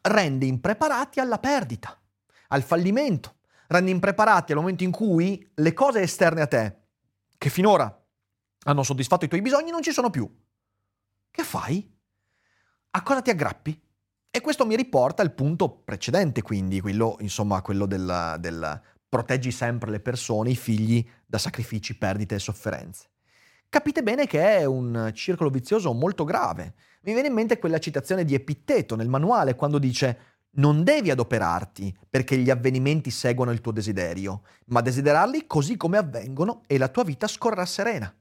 rende 0.02 0.46
impreparati 0.46 1.20
alla 1.20 1.38
perdita, 1.38 2.00
al 2.48 2.62
fallimento, 2.62 3.40
rende 3.66 3.90
impreparati 3.90 4.52
al 4.52 4.58
momento 4.58 4.84
in 4.84 4.90
cui 4.90 5.52
le 5.56 5.74
cose 5.74 6.00
esterne 6.00 6.40
a 6.40 6.46
te, 6.46 6.76
che 7.36 7.50
finora 7.50 7.94
hanno 8.64 8.82
soddisfatto 8.82 9.26
i 9.26 9.28
tuoi 9.28 9.42
bisogni, 9.42 9.70
non 9.70 9.82
ci 9.82 9.92
sono 9.92 10.08
più. 10.08 10.26
Che 11.30 11.42
fai? 11.42 11.94
A 12.90 13.02
cosa 13.02 13.20
ti 13.20 13.28
aggrappi? 13.28 13.87
E 14.30 14.40
questo 14.40 14.66
mi 14.66 14.76
riporta 14.76 15.22
al 15.22 15.32
punto 15.32 15.70
precedente, 15.70 16.42
quindi, 16.42 16.80
quello, 16.80 17.16
insomma, 17.20 17.62
quello 17.62 17.86
del, 17.86 18.36
del 18.38 18.80
proteggi 19.08 19.50
sempre 19.50 19.90
le 19.90 20.00
persone, 20.00 20.50
i 20.50 20.56
figli, 20.56 21.06
da 21.26 21.38
sacrifici, 21.38 21.96
perdite 21.96 22.34
e 22.34 22.38
sofferenze. 22.38 23.08
Capite 23.70 24.02
bene 24.02 24.26
che 24.26 24.58
è 24.58 24.64
un 24.64 25.10
circolo 25.14 25.50
vizioso 25.50 25.92
molto 25.92 26.24
grave. 26.24 26.74
Mi 27.02 27.12
viene 27.12 27.28
in 27.28 27.34
mente 27.34 27.58
quella 27.58 27.78
citazione 27.78 28.24
di 28.24 28.34
Epitteto 28.34 28.96
nel 28.96 29.08
manuale 29.08 29.54
quando 29.54 29.78
dice 29.78 30.36
non 30.52 30.82
devi 30.82 31.10
adoperarti 31.10 31.94
perché 32.08 32.36
gli 32.38 32.50
avvenimenti 32.50 33.10
seguono 33.10 33.50
il 33.52 33.60
tuo 33.60 33.72
desiderio, 33.72 34.42
ma 34.66 34.80
desiderarli 34.80 35.46
così 35.46 35.76
come 35.76 35.98
avvengono 35.98 36.62
e 36.66 36.78
la 36.78 36.88
tua 36.88 37.04
vita 37.04 37.26
scorrerà 37.26 37.66
serena. 37.66 38.12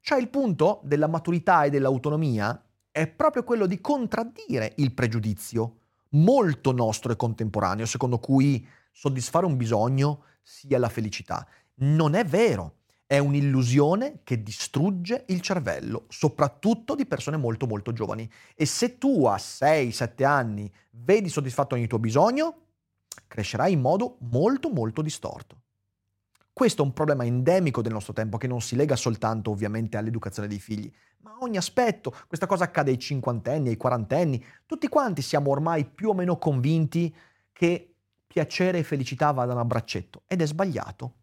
Cioè 0.00 0.20
il 0.20 0.28
punto 0.28 0.80
della 0.84 1.06
maturità 1.06 1.64
e 1.64 1.70
dell'autonomia 1.70 2.62
è 2.92 3.08
proprio 3.08 3.42
quello 3.42 3.66
di 3.66 3.80
contraddire 3.80 4.74
il 4.76 4.92
pregiudizio 4.92 5.78
molto 6.10 6.72
nostro 6.72 7.10
e 7.10 7.16
contemporaneo, 7.16 7.86
secondo 7.86 8.18
cui 8.18 8.66
soddisfare 8.92 9.46
un 9.46 9.56
bisogno 9.56 10.24
sia 10.42 10.78
la 10.78 10.90
felicità. 10.90 11.46
Non 11.76 12.14
è 12.14 12.24
vero, 12.24 12.80
è 13.06 13.16
un'illusione 13.16 14.20
che 14.22 14.42
distrugge 14.42 15.24
il 15.28 15.40
cervello, 15.40 16.04
soprattutto 16.08 16.94
di 16.94 17.06
persone 17.06 17.38
molto 17.38 17.66
molto 17.66 17.92
giovani. 17.92 18.30
E 18.54 18.66
se 18.66 18.98
tu 18.98 19.24
a 19.24 19.36
6-7 19.36 20.24
anni 20.24 20.70
vedi 20.90 21.30
soddisfatto 21.30 21.74
ogni 21.74 21.86
tuo 21.86 21.98
bisogno, 21.98 22.56
crescerà 23.26 23.68
in 23.68 23.80
modo 23.80 24.18
molto 24.30 24.68
molto 24.68 25.00
distorto. 25.00 25.61
Questo 26.52 26.82
è 26.82 26.84
un 26.84 26.92
problema 26.92 27.24
endemico 27.24 27.80
del 27.80 27.92
nostro 27.92 28.12
tempo 28.12 28.36
che 28.36 28.46
non 28.46 28.60
si 28.60 28.76
lega 28.76 28.94
soltanto 28.94 29.50
ovviamente 29.50 29.96
all'educazione 29.96 30.48
dei 30.48 30.58
figli, 30.58 30.92
ma 31.18 31.30
a 31.32 31.38
ogni 31.40 31.56
aspetto. 31.56 32.14
Questa 32.26 32.46
cosa 32.46 32.64
accade 32.64 32.90
ai 32.90 32.98
cinquantenni, 32.98 33.70
ai 33.70 33.76
quarantenni. 33.76 34.44
Tutti 34.66 34.86
quanti 34.88 35.22
siamo 35.22 35.50
ormai 35.50 35.86
più 35.86 36.10
o 36.10 36.14
meno 36.14 36.36
convinti 36.36 37.14
che 37.52 37.94
piacere 38.26 38.78
e 38.78 38.82
felicità 38.82 39.30
vadano 39.30 39.60
a 39.60 39.64
braccetto 39.64 40.24
ed 40.26 40.42
è 40.42 40.46
sbagliato. 40.46 41.14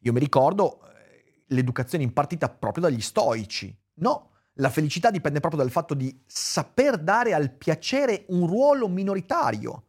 Io 0.00 0.12
mi 0.12 0.20
ricordo 0.20 0.80
eh, 0.82 1.42
l'educazione 1.46 2.04
impartita 2.04 2.48
proprio 2.48 2.84
dagli 2.84 3.00
stoici. 3.00 3.74
No, 3.94 4.32
la 4.54 4.70
felicità 4.70 5.10
dipende 5.10 5.40
proprio 5.40 5.62
dal 5.62 5.70
fatto 5.70 5.94
di 5.94 6.22
saper 6.26 6.98
dare 6.98 7.32
al 7.32 7.52
piacere 7.52 8.26
un 8.28 8.46
ruolo 8.46 8.88
minoritario, 8.88 9.88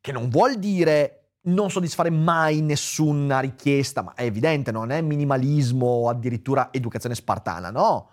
che 0.00 0.12
non 0.12 0.28
vuol 0.28 0.58
dire 0.58 1.21
non 1.42 1.70
soddisfare 1.70 2.10
mai 2.10 2.60
nessuna 2.60 3.40
richiesta, 3.40 4.02
ma 4.02 4.14
è 4.14 4.22
evidente, 4.22 4.70
non 4.70 4.90
è 4.90 5.00
minimalismo 5.00 5.86
o 5.86 6.08
addirittura 6.08 6.72
educazione 6.72 7.14
spartana, 7.14 7.70
no. 7.70 8.10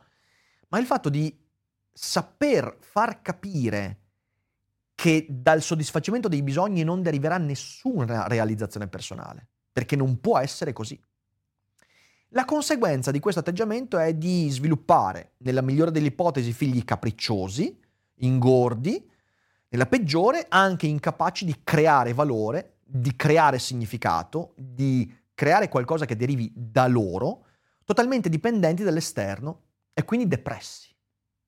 Ma 0.70 0.80
il 0.80 0.86
fatto 0.86 1.10
di 1.10 1.36
saper 1.92 2.78
far 2.80 3.22
capire 3.22 3.98
che 4.96 5.26
dal 5.30 5.62
soddisfacimento 5.62 6.28
dei 6.28 6.42
bisogni 6.42 6.84
non 6.84 7.02
deriverà 7.02 7.38
nessuna 7.38 8.28
realizzazione 8.28 8.88
personale, 8.88 9.48
perché 9.72 9.96
non 9.96 10.20
può 10.20 10.38
essere 10.38 10.74
così. 10.74 11.00
La 12.34 12.46
conseguenza 12.46 13.10
di 13.12 13.20
questo 13.20 13.40
atteggiamento 13.40 13.98
è 13.98 14.14
di 14.14 14.50
sviluppare, 14.50 15.34
nella 15.38 15.62
migliore 15.62 15.92
delle 15.92 16.08
ipotesi, 16.08 16.52
figli 16.52 16.84
capricciosi, 16.84 17.80
ingordi, 18.16 19.10
nella 19.70 19.86
peggiore 19.86 20.46
anche 20.50 20.88
incapaci 20.88 21.46
di 21.46 21.62
creare 21.64 22.14
valore 22.14 22.79
di 22.92 23.16
creare 23.16 23.60
significato, 23.60 24.54
di 24.56 25.16
creare 25.36 25.70
qualcosa 25.70 26.06
che 26.06 26.16
derivi 26.16 26.52
da 26.56 26.88
loro, 26.88 27.46
totalmente 27.84 28.30
dipendenti 28.30 28.84
dall'esterno 28.84 29.62
e 29.94 30.04
quindi 30.04 30.28
depressi. 30.28 30.88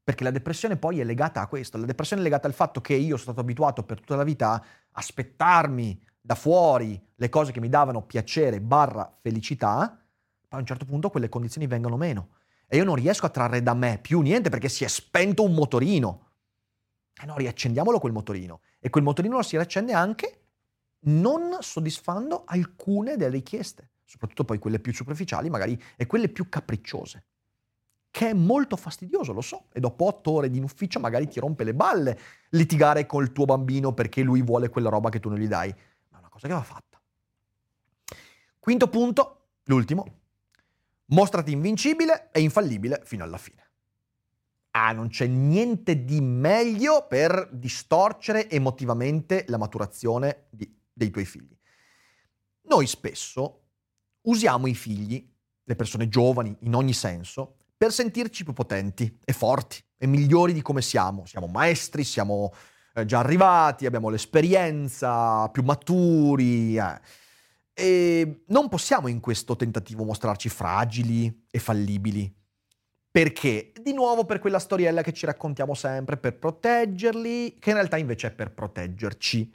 Perché 0.04 0.24
la 0.24 0.32
depressione 0.32 0.78
poi 0.78 1.00
è 1.00 1.04
legata 1.04 1.42
a 1.42 1.48
questo, 1.48 1.78
la 1.78 1.86
depressione 1.86 2.22
è 2.22 2.26
legata 2.26 2.48
al 2.48 2.54
fatto 2.54 2.80
che 2.80 2.94
io 2.94 3.18
sono 3.18 3.34
stato 3.34 3.40
abituato 3.40 3.84
per 3.84 4.00
tutta 4.00 4.16
la 4.16 4.24
vita 4.24 4.52
a 4.54 4.64
aspettarmi 4.92 6.00
da 6.22 6.36
fuori 6.36 7.02
le 7.16 7.30
cose 7.30 7.52
che 7.52 7.60
mi 7.60 7.70
davano 7.70 8.04
piacere 8.04 8.62
barra 8.62 9.12
felicità, 9.20 10.00
poi 10.48 10.60
a 10.60 10.62
un 10.62 10.66
certo 10.66 10.86
punto 10.86 11.10
quelle 11.10 11.30
condizioni 11.30 11.66
vengono 11.66 11.98
meno. 11.98 12.30
E 12.68 12.78
io 12.78 12.84
non 12.84 12.96
riesco 12.96 13.26
a 13.26 13.30
trarre 13.30 13.64
da 13.64 13.74
me 13.74 14.00
più 14.02 14.22
niente 14.22 14.50
perché 14.50 14.70
si 14.70 14.84
è 14.84 14.88
spento 14.88 15.44
un 15.44 15.54
motorino. 15.54 16.30
E 17.22 17.26
no, 17.26 17.36
riaccendiamolo 17.36 18.00
quel 18.00 18.14
motorino. 18.14 18.62
E 18.80 18.90
quel 18.90 19.04
motorino 19.04 19.38
lo 19.38 19.44
si 19.44 19.56
riaccende 19.56 19.94
anche 19.94 20.41
non 21.04 21.58
soddisfando 21.60 22.44
alcune 22.46 23.16
delle 23.16 23.32
richieste, 23.32 23.90
soprattutto 24.04 24.46
poi 24.46 24.60
quelle 24.60 24.80
più 24.80 24.94
superficiali 24.94 25.50
magari 25.50 25.82
e 25.96 26.06
quelle 26.06 26.30
più 26.30 26.50
capricciose, 26.50 27.26
che 28.12 28.30
è 28.30 28.34
molto 28.34 28.76
fastidioso, 28.76 29.32
lo 29.32 29.42
so, 29.42 29.68
e 29.72 29.80
dopo 29.80 30.06
otto 30.06 30.32
ore 30.32 30.48
in 30.48 30.64
ufficio 30.64 31.00
magari 31.00 31.28
ti 31.28 31.40
rompe 31.40 31.64
le 31.64 31.74
balle 31.74 32.20
litigare 32.50 33.06
col 33.06 33.32
tuo 33.32 33.46
bambino 33.46 33.94
perché 33.94 34.22
lui 34.22 34.42
vuole 34.42 34.70
quella 34.70 34.90
roba 34.90 35.10
che 35.10 35.20
tu 35.20 35.30
non 35.30 35.40
gli 35.40 35.48
dai, 35.48 35.74
ma 36.10 36.18
è 36.18 36.20
una 36.20 36.30
cosa 36.30 36.48
che 36.48 36.54
va 36.54 36.62
fatta. 36.62 37.02
Quinto 38.60 38.90
punto, 38.90 39.48
l'ultimo, 39.64 40.06
mostrati 41.06 41.52
invincibile 41.52 42.30
e 42.32 42.42
infallibile 42.42 43.02
fino 43.06 43.24
alla 43.24 43.38
fine. 43.38 43.60
Ah, 44.72 44.92
non 44.94 45.10
c'è 45.10 45.26
niente 45.26 46.06
di 46.06 46.22
meglio 46.22 47.06
per 47.08 47.50
distorcere 47.52 48.50
emotivamente 48.50 49.46
la 49.48 49.58
maturazione 49.58 50.46
di 50.50 50.80
dei 50.94 51.10
tuoi 51.10 51.26
figli. 51.26 51.58
Noi 52.64 52.88
spesso 52.88 53.62
usiamo 54.22 54.68
i 54.68 54.76
figli, 54.76 55.28
le 55.64 55.76
persone 55.76 56.10
giovani 56.10 56.56
in 56.62 56.76
ogni 56.76 56.94
senso, 56.94 57.56
per 57.76 57.92
sentirci 57.92 58.44
più 58.44 58.54
potenti 58.54 59.18
e 59.24 59.34
forti 59.34 59.84
e 59.98 60.06
migliori 60.06 60.54
di 60.54 60.62
come 60.62 60.82
siamo. 60.82 61.26
Siamo 61.26 61.48
maestri, 61.48 62.04
siamo 62.04 62.54
eh, 62.94 63.06
già 63.06 63.20
arrivati, 63.20 63.86
abbiamo 63.86 64.10
l'esperienza, 64.10 65.50
più 65.50 65.64
maturi. 65.64 66.78
Eh. 66.78 67.00
E 67.74 68.44
non 68.48 68.70
possiamo 68.70 69.08
in 69.08 69.20
questo 69.20 69.56
tentativo 69.56 70.04
mostrarci 70.04 70.50
fragili 70.50 71.46
e 71.50 71.60
fallibili. 71.60 72.32
Perché? 73.10 73.74
Di 73.82 73.94
nuovo 73.94 74.26
per 74.26 74.40
quella 74.40 74.60
storiella 74.60 75.02
che 75.02 75.12
ci 75.12 75.26
raccontiamo 75.26 75.74
sempre, 75.74 76.18
per 76.18 76.38
proteggerli, 76.38 77.58
che 77.60 77.70
in 77.70 77.76
realtà 77.76 77.98
invece 77.98 78.28
è 78.28 78.32
per 78.32 78.54
proteggerci 78.54 79.54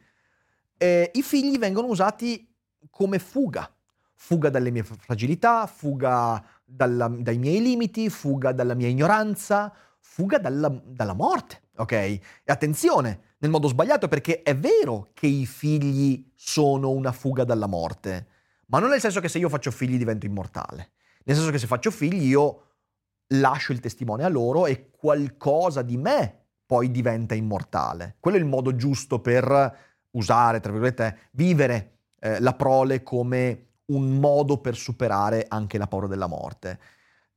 eh, 0.79 1.11
i 1.15 1.23
figli 1.23 1.59
vengono 1.59 1.87
usati 1.89 2.47
come 2.91 3.19
fuga, 3.19 3.71
fuga 4.15 4.51
dalle 4.51 4.71
mie 4.71 4.83
fragilità, 4.83 5.67
fuga 5.67 6.43
dalla, 6.65 7.09
dai 7.09 7.39
miei 7.39 7.61
limiti, 7.61 8.09
fuga 8.09 8.53
dalla 8.53 8.75
mia 8.75 8.89
ignoranza, 8.89 9.73
fuga 9.99 10.39
dalla, 10.39 10.69
dalla 10.85 11.13
morte, 11.15 11.63
ok? 11.77 11.93
E 11.93 12.21
attenzione, 12.47 13.35
nel 13.39 13.51
modo 13.51 13.69
sbagliato 13.69 14.09
perché 14.09 14.43
è 14.43 14.57
vero 14.57 15.11
che 15.13 15.27
i 15.27 15.47
figli 15.47 16.31
sono 16.35 16.91
una 16.91 17.13
fuga 17.13 17.45
dalla 17.45 17.67
morte, 17.67 18.29
ma 18.67 18.79
non 18.79 18.91
nel 18.91 19.01
senso 19.01 19.21
che 19.21 19.29
se 19.29 19.39
io 19.39 19.49
faccio 19.49 19.71
figli 19.71 19.99
divento 19.99 20.27
immortale, 20.27 20.93
nel 21.25 21.37
senso 21.37 21.51
che 21.51 21.59
se 21.59 21.67
faccio 21.67 21.91
figli 21.91 22.27
io 22.27 22.63
lascio 23.29 23.73
il 23.73 23.81
testimone 23.81 24.25
a 24.25 24.29
loro 24.29 24.67
e 24.67 24.91
qualcosa 24.91 25.83
di 25.83 25.97
me 25.97 26.45
poi 26.65 26.91
diventa 26.91 27.35
immortale. 27.35 28.17
Quello 28.21 28.37
è 28.37 28.41
il 28.41 28.47
modo 28.47 28.75
giusto 28.75 29.21
per 29.21 29.96
usare, 30.17 30.61
tra 30.61 30.73
virgolette, 30.73 31.31
vivere 31.33 31.99
eh, 32.21 32.41
la 32.41 32.55
prole 32.55 33.03
come 33.03 33.67
un 33.87 34.19
modo 34.19 34.59
per 34.59 34.77
superare 34.77 35.47
anche 35.49 35.79
la 35.79 35.87
paura 35.87 36.07
della 36.07 36.27
morte. 36.27 36.79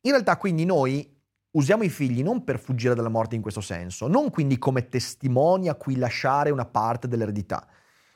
In 0.01 0.11
realtà 0.11 0.37
quindi 0.37 0.65
noi 0.65 1.17
usiamo 1.51 1.83
i 1.83 1.89
figli 1.89 2.23
non 2.23 2.43
per 2.43 2.59
fuggire 2.59 2.95
dalla 2.95 3.09
morte 3.09 3.35
in 3.35 3.41
questo 3.41 3.61
senso, 3.61 4.07
non 4.07 4.29
quindi 4.29 4.57
come 4.57 4.87
testimoni 4.87 5.67
a 5.67 5.75
cui 5.75 5.95
lasciare 5.95 6.51
una 6.51 6.65
parte 6.65 7.07
dell'eredità, 7.07 7.67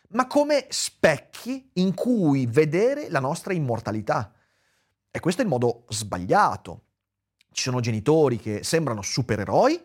ma 0.10 0.28
come 0.28 0.68
specchi 0.70 1.70
in 1.74 1.94
cui 1.94 2.46
vedere 2.46 3.10
la 3.10 3.20
nostra 3.20 3.54
immortalità. 3.54 4.34
E 5.12 5.20
questo 5.20 5.42
è 5.42 5.44
il 5.44 5.50
modo 5.50 5.86
sbagliato. 5.90 6.82
Ci 7.52 7.64
sono 7.64 7.82
genitori 7.82 8.38
che 8.38 8.64
sembrano 8.64 9.02
supereroi, 9.02 9.80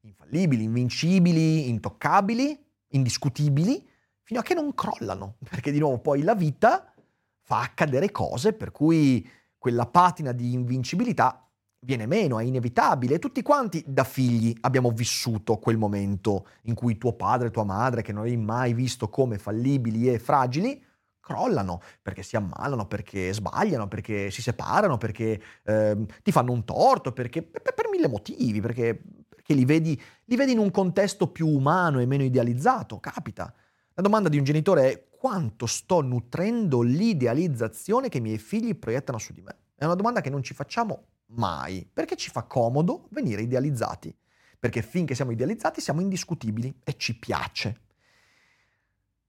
infallibili, 0.00 0.64
invincibili, 0.64 1.68
intoccabili, 1.68 2.58
indiscutibili, 2.88 3.88
fino 4.22 4.40
a 4.40 4.42
che 4.42 4.54
non 4.54 4.74
crollano, 4.74 5.36
perché 5.48 5.70
di 5.70 5.78
nuovo 5.78 5.98
poi 5.98 6.22
la 6.22 6.34
vita 6.34 6.92
fa 7.40 7.60
accadere 7.60 8.10
cose 8.10 8.52
per 8.52 8.70
cui 8.70 9.28
quella 9.58 9.86
patina 9.86 10.32
di 10.32 10.52
invincibilità 10.52 11.48
viene 11.84 12.06
meno, 12.06 12.38
è 12.38 12.44
inevitabile. 12.44 13.18
Tutti 13.18 13.42
quanti 13.42 13.82
da 13.86 14.04
figli 14.04 14.56
abbiamo 14.60 14.90
vissuto 14.90 15.56
quel 15.56 15.76
momento 15.76 16.46
in 16.62 16.74
cui 16.74 16.98
tuo 16.98 17.14
padre 17.14 17.50
tua 17.50 17.64
madre, 17.64 18.02
che 18.02 18.12
non 18.12 18.24
hai 18.24 18.36
mai 18.36 18.72
visto 18.72 19.08
come 19.08 19.38
fallibili 19.38 20.12
e 20.12 20.18
fragili, 20.18 20.82
crollano 21.20 21.80
perché 22.02 22.22
si 22.22 22.36
ammalano, 22.36 22.86
perché 22.86 23.32
sbagliano, 23.32 23.88
perché 23.88 24.30
si 24.30 24.42
separano, 24.42 24.98
perché 24.98 25.40
eh, 25.64 25.96
ti 26.22 26.32
fanno 26.32 26.52
un 26.52 26.64
torto, 26.64 27.12
perché 27.12 27.42
per, 27.42 27.62
per 27.62 27.88
mille 27.90 28.08
motivi, 28.08 28.60
perché, 28.60 29.00
perché 29.28 29.54
li, 29.54 29.64
vedi, 29.64 30.00
li 30.24 30.36
vedi 30.36 30.52
in 30.52 30.58
un 30.58 30.70
contesto 30.70 31.28
più 31.28 31.48
umano 31.48 32.00
e 32.00 32.06
meno 32.06 32.24
idealizzato, 32.24 32.98
capita. 32.98 33.54
La 33.94 34.02
domanda 34.02 34.30
di 34.30 34.38
un 34.38 34.44
genitore 34.44 34.90
è 34.90 35.08
quanto 35.10 35.66
sto 35.66 36.00
nutrendo 36.00 36.80
l'idealizzazione 36.80 38.08
che 38.08 38.18
i 38.18 38.22
miei 38.22 38.38
figli 38.38 38.74
proiettano 38.74 39.18
su 39.18 39.34
di 39.34 39.42
me? 39.42 39.56
È 39.74 39.84
una 39.84 39.94
domanda 39.94 40.22
che 40.22 40.30
non 40.30 40.42
ci 40.42 40.54
facciamo 40.54 41.08
mai, 41.26 41.88
perché 41.92 42.16
ci 42.16 42.30
fa 42.30 42.44
comodo 42.44 43.06
venire 43.10 43.42
idealizzati, 43.42 44.14
perché 44.58 44.80
finché 44.80 45.14
siamo 45.14 45.32
idealizzati 45.32 45.82
siamo 45.82 46.00
indiscutibili 46.00 46.74
e 46.82 46.96
ci 46.96 47.18
piace. 47.18 47.80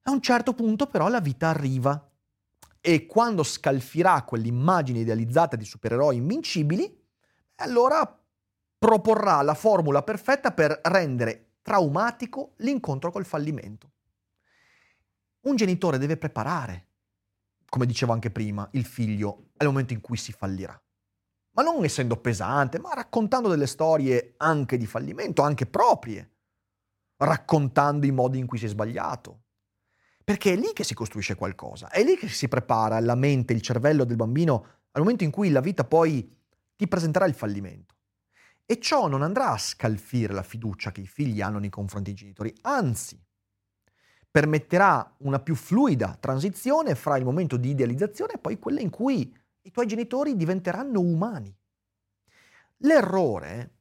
A 0.04 0.12
un 0.12 0.21
certo 0.21 0.54
punto 0.54 0.88
però 0.88 1.10
la 1.10 1.19
vita 1.19 1.49
arriva 1.49 2.10
e 2.80 3.06
quando 3.06 3.43
scalfirà 3.43 4.23
quell'immagine 4.23 4.99
idealizzata 4.99 5.58
di 5.58 5.65
supereroi 5.65 6.17
invincibili, 6.17 7.02
allora 7.56 8.21
proporrà 8.78 9.41
la 9.41 9.54
formula 9.54 10.04
perfetta 10.04 10.52
per 10.52 10.80
rendere 10.84 11.56
traumatico 11.62 12.54
l'incontro 12.58 13.12
col 13.12 13.26
fallimento. 13.26 13.92
Un 15.43 15.58
genitore 15.58 15.97
deve 15.97 16.15
preparare, 16.15 16.88
come 17.67 17.86
dicevo 17.86 18.13
anche 18.13 18.32
prima, 18.32 18.67
il 18.73 18.86
figlio 18.86 19.51
al 19.58 19.67
momento 19.67 19.91
in 19.91 19.99
cui 19.99 20.15
si 20.15 20.32
fallirà. 20.32 20.82
Ma 21.56 21.63
non 21.63 21.84
essendo 21.84 22.15
pesante, 22.17 22.79
ma 22.79 22.93
raccontando 22.93 23.49
delle 23.49 23.67
storie 23.67 24.36
anche 24.38 24.77
di 24.77 24.86
fallimento, 24.86 25.41
anche 25.41 25.65
proprie, 25.65 26.32
raccontando 27.17 28.06
i 28.06 28.12
modi 28.12 28.39
in 28.39 28.47
cui 28.47 28.58
si 28.58 28.65
è 28.65 28.69
sbagliato. 28.69 29.41
Perché 30.23 30.53
è 30.53 30.56
lì 30.56 30.71
che 30.71 30.86
si 30.86 30.93
costruisce 30.93 31.36
qualcosa, 31.36 31.89
è 31.89 32.03
lì 32.03 32.15
che 32.15 32.29
si 32.29 32.47
prepara 32.47 32.99
la 33.01 33.15
mente, 33.15 33.51
il 33.51 33.62
cervello 33.62 34.06
del 34.06 34.15
bambino 34.15 34.67
al 34.91 35.01
momento 35.01 35.25
in 35.25 35.32
cui 35.32 35.49
la 35.49 35.60
vita 35.60 35.84
poi 35.84 36.41
ti 36.75 36.88
presenterà 36.88 37.25
il 37.25 37.34
fallimento. 37.34 37.95
E 38.65 38.79
ciò 38.79 39.08
non 39.08 39.21
andrà 39.21 39.49
a 39.51 39.58
scalfire 39.58 40.34
la 40.34 40.41
fiducia 40.41 40.93
che 40.93 41.01
i 41.01 41.08
figli 41.08 41.41
hanno 41.41 41.60
nei 41.60 41.69
confronti 41.69 42.12
dei 42.12 42.19
genitori, 42.19 42.56
anzi, 42.62 43.21
permetterà 44.34 45.13
una 45.19 45.38
più 45.38 45.54
fluida 45.54 46.17
transizione 46.19 46.96
fra 46.96 47.17
il 47.17 47.24
momento 47.24 47.56
di 47.56 47.69
idealizzazione 47.69 48.34
e 48.34 48.38
poi 48.39 48.58
quella 48.58 48.80
in 48.80 48.89
cui 48.89 49.32
i 49.62 49.69
tuoi 49.72 49.86
genitori 49.86 50.36
diventeranno 50.36 51.02
umani. 51.02 51.56
L'errore 52.78 53.76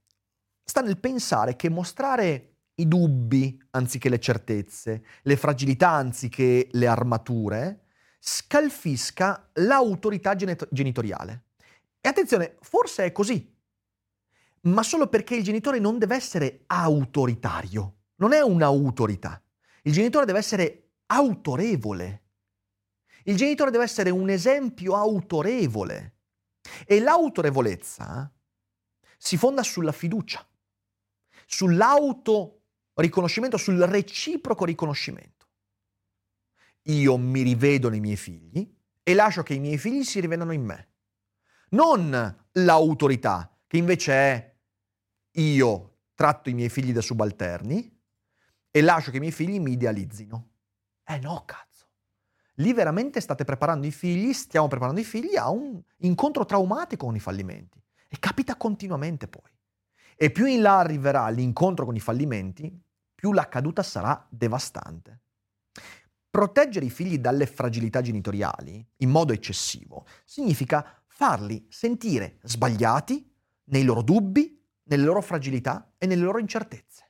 sta 0.63 0.83
nel 0.83 0.99
pensare 0.99 1.57
che 1.57 1.71
mostrare 1.71 2.57
i 2.75 2.87
dubbi 2.87 3.59
anziché 3.71 4.11
le 4.11 4.21
certezze, 4.21 5.03
le 5.23 5.37
fragilità 5.39 5.89
anziché 5.89 6.69
le 6.73 6.87
armature, 6.87 7.85
scalfisca 8.19 9.49
l'autorità 9.55 10.37
genitoriale. 10.37 11.45
E 11.99 12.11
attenzione, 12.11 12.57
forse 12.61 13.07
è 13.07 13.13
così, 13.13 13.51
ma 14.65 14.83
solo 14.83 15.07
perché 15.07 15.35
il 15.35 15.45
genitore 15.45 15.79
non 15.79 15.99
deve 15.99 16.15
essere 16.15 16.65
autoritario, 16.67 17.95
non 18.17 18.35
è 18.35 18.43
un'autorità. 18.43 19.42
Il 19.83 19.93
genitore 19.93 20.27
deve 20.27 20.39
essere 20.39 20.93
autorevole. 21.07 22.23
Il 23.25 23.37
genitore 23.37 23.71
deve 23.71 23.85
essere 23.85 24.11
un 24.11 24.29
esempio 24.31 24.97
autorevole. 24.97 26.17
E 26.87 27.01
l'autorevolezza 27.01 28.33
si 29.19 29.37
fonda 29.37 29.63
sulla 29.63 29.93
fiducia, 29.93 30.47
sull'auto 31.47 32.63
riconoscimento, 32.95 33.57
sul 33.57 33.79
reciproco 33.79 34.65
riconoscimento. 34.65 35.49
Io 36.87 37.17
mi 37.17 37.43
rivedo 37.43 37.89
nei 37.89 38.01
miei 38.01 38.17
figli 38.17 38.69
e 39.03 39.15
lascio 39.15 39.43
che 39.43 39.55
i 39.55 39.61
miei 39.61 39.79
figli 39.79 40.05
si 40.05 40.21
rivedano 40.21 40.53
in 40.53 40.65
me. 40.65 40.89
Non 41.71 42.47
l'autorità, 42.53 43.57
che 43.67 43.77
invece 43.77 44.13
è 44.13 44.57
io 45.37 45.99
tratto 46.15 46.51
i 46.51 46.55
miei 46.55 46.69
figli 46.69 46.93
da 46.93 47.01
subalterni 47.01 48.02
e 48.73 48.81
lascio 48.81 49.11
che 49.11 49.19
i 49.19 49.21
miei 49.21 49.33
figli 49.33 49.61
mi 49.61 49.73
idealizzino. 49.73 50.49
Eh 51.05 51.19
no, 51.19 51.45
cazzo. 51.45 51.87
Lì 52.57 52.73
veramente 52.73 53.21
state 53.21 53.45
preparando 53.45 53.87
i 53.87 53.93
figli, 53.93 54.33
stiamo 54.33 54.67
preparando 54.67 54.99
i 54.99 55.05
figli 55.05 55.37
a 55.37 55.51
un 55.51 55.81
incontro 55.99 56.45
traumatico 56.47 57.07
con 57.07 57.15
i 57.15 57.21
fallimenti. 57.21 57.81
E 58.09 58.19
capita 58.19 58.57
continuamente 58.57 59.29
poi. 59.29 59.51
E 60.17 60.31
più 60.31 60.47
in 60.47 60.63
là 60.63 60.79
arriverà 60.79 61.29
l'incontro 61.29 61.85
con 61.85 61.97
i 61.97 62.01
fallimenti, 62.01 62.75
più 63.15 63.33
la 63.33 63.49
caduta 63.49 63.83
sarà 63.83 64.27
devastante. 64.31 65.21
Proteggere 66.31 66.87
i 66.87 66.91
figli 66.91 67.19
dalle 67.19 67.47
fragilità 67.47 68.01
genitoriali 68.01 68.87
in 68.99 69.11
modo 69.11 69.35
eccessivo 69.35 70.07
significa 70.25 71.03
farli 71.07 71.67
sentire 71.69 72.39
sbagliati 72.43 73.31
nei 73.65 73.85
loro 73.85 74.03
dubbi, 74.03 74.59
nelle 74.85 75.05
loro 75.05 75.21
fragilità 75.21 75.93
e 75.99 76.07
nelle 76.07 76.23
loro 76.23 76.39
incertezze. 76.39 77.02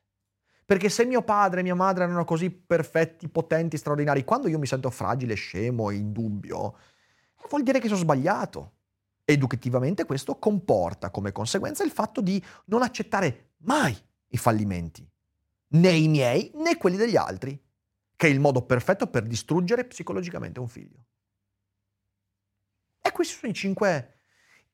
Perché 0.73 0.89
se 0.89 1.05
mio 1.05 1.21
padre 1.21 1.61
e 1.61 1.63
mia 1.63 1.75
madre 1.75 2.05
erano 2.05 2.25
così 2.25 2.51
perfetti, 2.51 3.29
potenti, 3.29 3.77
straordinari, 3.77 4.25
quando 4.25 4.49
io 4.49 4.59
mi 4.59 4.65
sento 4.65 4.89
fragile, 4.89 5.35
scemo 5.35 5.91
e 5.91 5.97
in 5.97 6.13
dubbio, 6.13 6.79
vuol 7.51 7.63
dire 7.63 7.79
che 7.79 7.89
sono 7.89 7.99
sbagliato. 7.99 8.73
Educativamente 9.23 10.07
questo 10.07 10.39
comporta 10.39 11.11
come 11.11 11.31
conseguenza 11.31 11.85
il 11.85 11.91
fatto 11.91 12.23
di 12.23 12.43
non 12.69 12.81
accettare 12.81 13.51
mai 13.65 13.95
i 14.29 14.39
fallimenti, 14.39 15.07
né 15.73 15.91
i 15.91 16.09
miei 16.09 16.51
né 16.55 16.79
quelli 16.79 16.97
degli 16.97 17.17
altri, 17.17 17.63
che 18.17 18.27
è 18.27 18.31
il 18.31 18.41
modo 18.41 18.63
perfetto 18.63 19.09
per 19.09 19.25
distruggere 19.25 19.85
psicologicamente 19.85 20.59
un 20.59 20.69
figlio. 20.69 21.05
E 22.99 23.13
queste 23.13 23.35
sono 23.35 23.53
cinque, 23.53 24.21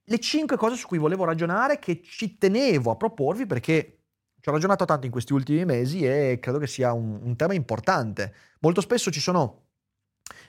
le 0.04 0.18
cinque 0.20 0.56
cose 0.56 0.76
su 0.76 0.86
cui 0.86 0.98
volevo 0.98 1.24
ragionare 1.24 1.80
che 1.80 2.00
ci 2.02 2.38
tenevo 2.38 2.92
a 2.92 2.96
proporvi 2.96 3.46
perché 3.46 3.97
ci 4.40 4.48
ho 4.48 4.52
ragionato 4.52 4.84
tanto 4.84 5.06
in 5.06 5.12
questi 5.12 5.32
ultimi 5.32 5.64
mesi 5.64 6.06
e 6.06 6.38
credo 6.40 6.58
che 6.58 6.66
sia 6.66 6.92
un, 6.92 7.18
un 7.22 7.36
tema 7.36 7.54
importante. 7.54 8.34
Molto 8.60 8.80
spesso 8.80 9.10
ci 9.10 9.20
sono 9.20 9.66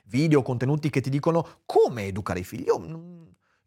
video, 0.06 0.41
contenuti 0.41 0.89
che 0.89 1.02
ti 1.02 1.10
dicono 1.10 1.62
come 1.65 2.06
educare 2.06 2.39
i 2.39 2.43
figli. 2.43 2.65
Io 2.65 2.78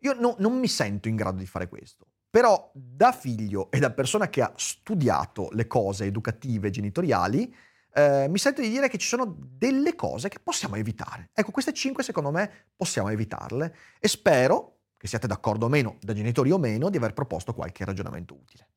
io 0.02 0.14
no, 0.18 0.34
non 0.38 0.58
mi 0.58 0.68
sento 0.68 1.08
in 1.08 1.16
grado 1.16 1.38
di 1.38 1.46
fare 1.46 1.68
questo. 1.68 2.06
Però 2.28 2.70
da 2.74 3.12
figlio 3.12 3.70
e 3.70 3.78
da 3.78 3.90
persona 3.90 4.28
che 4.28 4.42
ha 4.42 4.52
studiato 4.56 5.48
le 5.52 5.66
cose 5.66 6.06
educative 6.06 6.70
genitoriali, 6.70 7.54
eh, 7.94 8.26
mi 8.28 8.38
sento 8.38 8.62
di 8.62 8.70
dire 8.70 8.88
che 8.88 8.96
ci 8.96 9.06
sono 9.06 9.36
delle 9.38 9.94
cose 9.94 10.28
che 10.28 10.38
possiamo 10.40 10.76
evitare. 10.76 11.30
Ecco, 11.34 11.50
queste 11.50 11.74
cinque 11.74 12.02
secondo 12.02 12.30
me 12.30 12.68
possiamo 12.74 13.10
evitarle 13.10 13.76
e 13.98 14.08
spero 14.08 14.78
che 14.96 15.08
siate 15.08 15.26
d'accordo 15.26 15.66
o 15.66 15.68
meno, 15.68 15.98
da 16.00 16.14
genitori 16.14 16.50
o 16.50 16.58
meno, 16.58 16.88
di 16.88 16.96
aver 16.96 17.12
proposto 17.12 17.52
qualche 17.52 17.84
ragionamento 17.84 18.34
utile. 18.34 18.68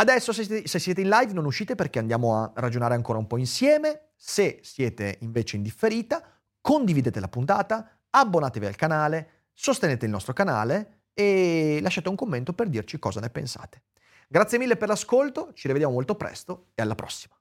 Adesso 0.00 0.32
se 0.32 0.66
siete, 0.66 1.02
in 1.02 1.10
live 1.10 1.34
non 1.34 1.44
uscite 1.44 1.74
perché 1.74 1.98
andiamo 1.98 2.34
a 2.34 2.50
ragionare 2.54 2.94
ancora 2.94 3.18
un 3.18 3.26
po' 3.26 3.36
insieme. 3.36 4.12
Se 4.16 4.60
siete 4.62 5.18
invece 5.20 5.56
in 5.56 5.62
differita, 5.62 6.22
condividete 6.58 7.20
la 7.20 7.28
puntata, 7.28 7.98
abbonatevi 8.08 8.64
al 8.64 8.76
canale, 8.76 9.48
sostenete 9.52 10.06
il 10.06 10.10
nostro 10.10 10.32
canale 10.32 11.02
e 11.12 11.80
lasciate 11.82 12.08
un 12.08 12.16
commento 12.16 12.54
per 12.54 12.70
dirci 12.70 12.98
cosa 12.98 13.20
ne 13.20 13.28
pensate. 13.28 13.82
Grazie 14.26 14.56
mille 14.56 14.78
per 14.78 14.88
l'ascolto, 14.88 15.52
ci 15.52 15.66
rivediamo 15.66 15.92
molto 15.92 16.14
presto 16.14 16.68
e 16.74 16.80
alla 16.80 16.94
prossima. 16.94 17.34